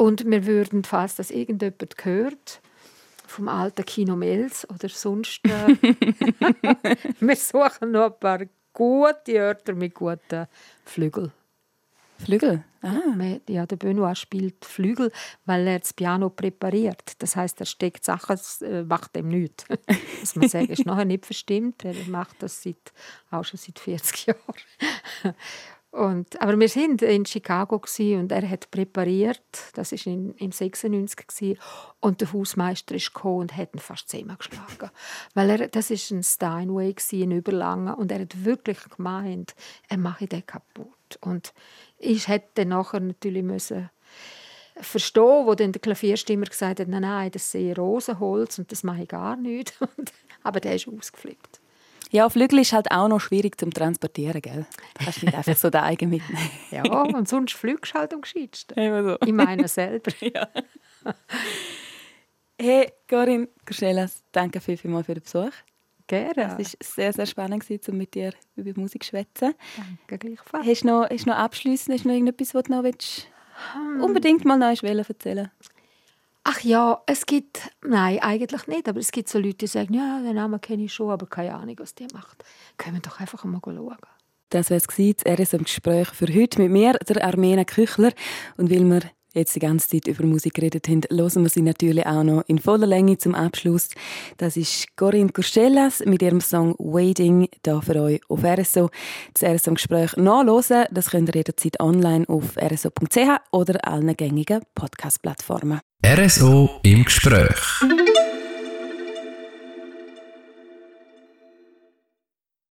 Und 0.00 0.24
wir 0.24 0.46
würden, 0.46 0.82
falls 0.82 1.16
das 1.16 1.30
irgendjemand 1.30 1.98
gehört, 1.98 2.62
vom 3.26 3.48
alten 3.48 3.84
Kino 3.84 4.16
Mels 4.16 4.66
oder 4.70 4.88
sonst. 4.88 5.42
Äh, 5.44 5.76
wir 7.20 7.36
suchen 7.36 7.90
noch 7.90 8.06
ein 8.06 8.18
paar 8.18 8.40
gute 8.72 9.32
Örter 9.32 9.74
mit 9.74 9.92
guten 9.92 10.46
Flügeln. 10.86 11.32
Flügel? 12.16 12.64
Ah. 12.80 13.38
Ja, 13.46 13.66
der 13.66 13.76
Benoit 13.76 14.16
spielt 14.16 14.64
Flügel, 14.64 15.12
weil 15.44 15.66
er 15.66 15.80
das 15.80 15.92
Piano 15.92 16.30
präpariert. 16.30 17.12
Das 17.18 17.36
heißt, 17.36 17.60
er 17.60 17.66
steckt 17.66 18.02
Sachen, 18.02 18.38
äh, 18.62 18.82
macht 18.82 19.14
dem 19.16 19.28
nichts. 19.28 19.66
Was 20.22 20.34
man 20.34 20.48
sagt, 20.48 20.70
ist 20.70 20.86
nachher 20.86 21.04
nicht 21.04 21.26
verstimmt. 21.26 21.84
Er 21.84 21.94
macht 22.06 22.42
das 22.42 22.62
seit, 22.62 22.94
auch 23.30 23.44
schon 23.44 23.58
seit 23.58 23.78
40 23.78 24.28
Jahren. 24.28 25.34
Und, 25.90 26.40
aber 26.40 26.58
wir 26.58 26.68
sind 26.68 27.02
in 27.02 27.26
Chicago 27.26 27.82
und 27.98 28.30
er 28.30 28.48
hat 28.48 28.70
präpariert. 28.70 29.40
Das 29.74 29.90
ist 29.90 30.06
in, 30.06 30.34
im 30.36 30.52
96 30.52 31.26
gewesen, 31.26 31.58
und 31.98 32.20
der 32.20 32.32
Hausmeister 32.32 32.94
ist 32.94 33.12
und 33.24 33.56
hat 33.56 33.74
ihn 33.74 33.80
fast 33.80 34.08
zehnmal 34.08 34.36
geschlagen, 34.36 34.90
weil 35.34 35.50
er 35.50 35.68
das 35.68 35.90
ist 35.90 36.10
ein 36.12 36.22
Steinway 36.22 36.94
in 37.10 37.32
Überlangen 37.32 37.94
und 37.94 38.12
er 38.12 38.20
hat 38.20 38.44
wirklich 38.44 38.78
gemeint, 38.96 39.54
er 39.88 39.98
mache 39.98 40.28
den 40.28 40.46
kaputt. 40.46 41.18
Und 41.20 41.52
ich 41.98 42.28
hätte 42.28 42.64
nachher 42.66 43.00
natürlich 43.00 43.42
müssen 43.42 43.90
verstehen, 44.76 45.46
wo 45.46 45.54
dann 45.54 45.72
der 45.72 45.80
Klavierstimmer 45.80 46.46
gesagt 46.46 46.80
hat, 46.80 46.88
nein, 46.88 47.02
nein, 47.02 47.30
das 47.30 47.50
sehe 47.50 47.74
Rosenholz 47.74 48.58
und 48.58 48.70
das 48.70 48.84
mache 48.84 49.02
ich 49.02 49.08
gar 49.08 49.36
nicht. 49.36 49.74
aber 50.42 50.60
der 50.60 50.76
ist 50.76 50.88
ausgeflippt. 50.88 51.59
Ja, 52.10 52.28
Flügel 52.28 52.58
ist 52.58 52.72
halt 52.72 52.90
auch 52.90 53.08
noch 53.08 53.20
schwierig 53.20 53.58
zum 53.58 53.72
Transportieren, 53.72 54.42
gell? 54.42 54.66
Du 54.98 55.04
kannst 55.04 55.22
nicht 55.22 55.34
einfach 55.34 55.56
so 55.56 55.70
daheim 55.70 55.96
mitnehmen. 56.00 56.50
ja, 56.70 56.82
und 56.82 57.28
sonst 57.28 57.54
fliegst 57.54 57.94
du 57.94 57.98
halt 57.98 58.12
am 58.12 58.20
gescheitsten. 58.20 58.76
so. 59.04 59.16
Ich 59.24 59.32
meine 59.32 59.68
selber. 59.68 60.10
ja. 60.20 60.48
Hey, 62.60 62.92
Corinne 63.08 63.48
Gerschelas, 63.64 64.22
danke 64.32 64.60
vielmals 64.60 65.06
für 65.06 65.14
den 65.14 65.22
Besuch. 65.22 65.52
Gerne. 66.08 66.56
Es 66.58 66.74
war 66.74 66.78
sehr, 66.82 67.12
sehr 67.12 67.26
spannend, 67.26 67.64
um 67.88 67.96
mit 67.96 68.14
dir 68.14 68.32
über 68.56 68.78
Musik 68.80 69.04
zu 69.04 69.10
schwätzen. 69.10 69.54
Danke, 69.76 70.18
gleichfalls. 70.18 70.66
Hast 70.66 70.82
du 70.82 70.86
noch, 70.88 71.08
hast 71.08 71.26
noch 71.26 71.36
abschließend 71.36 71.94
hast 71.94 72.04
du 72.04 72.08
noch 72.08 72.14
irgendetwas, 72.14 72.52
was 72.52 72.64
du 72.64 72.72
noch 72.72 72.82
willst, 72.82 73.28
hm. 73.72 74.02
unbedingt 74.02 74.44
mal 74.44 74.58
noch 74.58 74.66
erzählen 74.66 75.50
Ach 76.52 76.60
ja, 76.62 77.00
es 77.06 77.26
gibt, 77.26 77.70
nein, 77.80 78.18
eigentlich 78.18 78.66
nicht, 78.66 78.88
aber 78.88 78.98
es 78.98 79.12
gibt 79.12 79.28
so 79.28 79.38
Leute, 79.38 79.58
die 79.58 79.66
sagen, 79.68 79.94
ja, 79.94 80.20
den 80.20 80.34
Namen 80.34 80.60
kenne 80.60 80.82
ich 80.82 80.92
schon, 80.92 81.08
aber 81.10 81.26
keine 81.26 81.54
Ahnung, 81.54 81.76
was 81.78 81.94
die 81.94 82.08
macht. 82.12 82.42
Können 82.76 82.96
wir 82.96 83.02
doch 83.02 83.20
einfach 83.20 83.44
mal 83.44 83.60
schauen. 83.64 83.96
Das 84.48 84.68
war 84.68 84.76
es, 84.76 84.88
das 84.88 85.38
RSM-Gespräch 85.38 86.08
für 86.08 86.26
heute 86.26 86.60
mit 86.60 86.72
mir, 86.72 86.94
der 86.94 87.24
Armena 87.24 87.62
Küchler. 87.62 88.12
Und 88.56 88.68
weil 88.68 88.84
wir 88.84 89.02
jetzt 89.34 89.54
die 89.54 89.60
ganze 89.60 89.88
Zeit 89.88 90.06
über 90.06 90.24
Musik 90.24 90.54
geredet 90.54 90.88
haben, 90.88 91.02
hören 91.10 91.42
wir 91.42 91.48
sie 91.48 91.62
natürlich 91.62 92.06
auch 92.06 92.22
noch 92.22 92.42
in 92.46 92.58
voller 92.58 92.86
Länge 92.86 93.18
zum 93.18 93.34
Abschluss. 93.34 93.88
Das 94.36 94.56
ist 94.56 94.96
Corinne 94.96 95.30
Courcellas 95.30 96.02
mit 96.06 96.22
ihrem 96.22 96.40
Song 96.40 96.74
«Waiting» 96.78 97.48
da 97.62 97.80
für 97.80 98.00
euch 98.00 98.20
auf 98.28 98.44
RSO. 98.44 98.90
Das 99.34 99.42
RSO-Gespräch 99.42 100.16
nachhören, 100.16 100.86
das 100.90 101.10
könnt 101.10 101.28
ihr 101.30 101.36
jederzeit 101.36 101.80
online 101.80 102.28
auf 102.28 102.56
rso.ch 102.56 103.18
oder 103.52 103.86
allen 103.86 104.16
gängigen 104.16 104.62
Podcast-Plattformen. 104.74 105.80
RSO 106.04 106.80
im 106.82 107.04
Gespräch. 107.04 107.56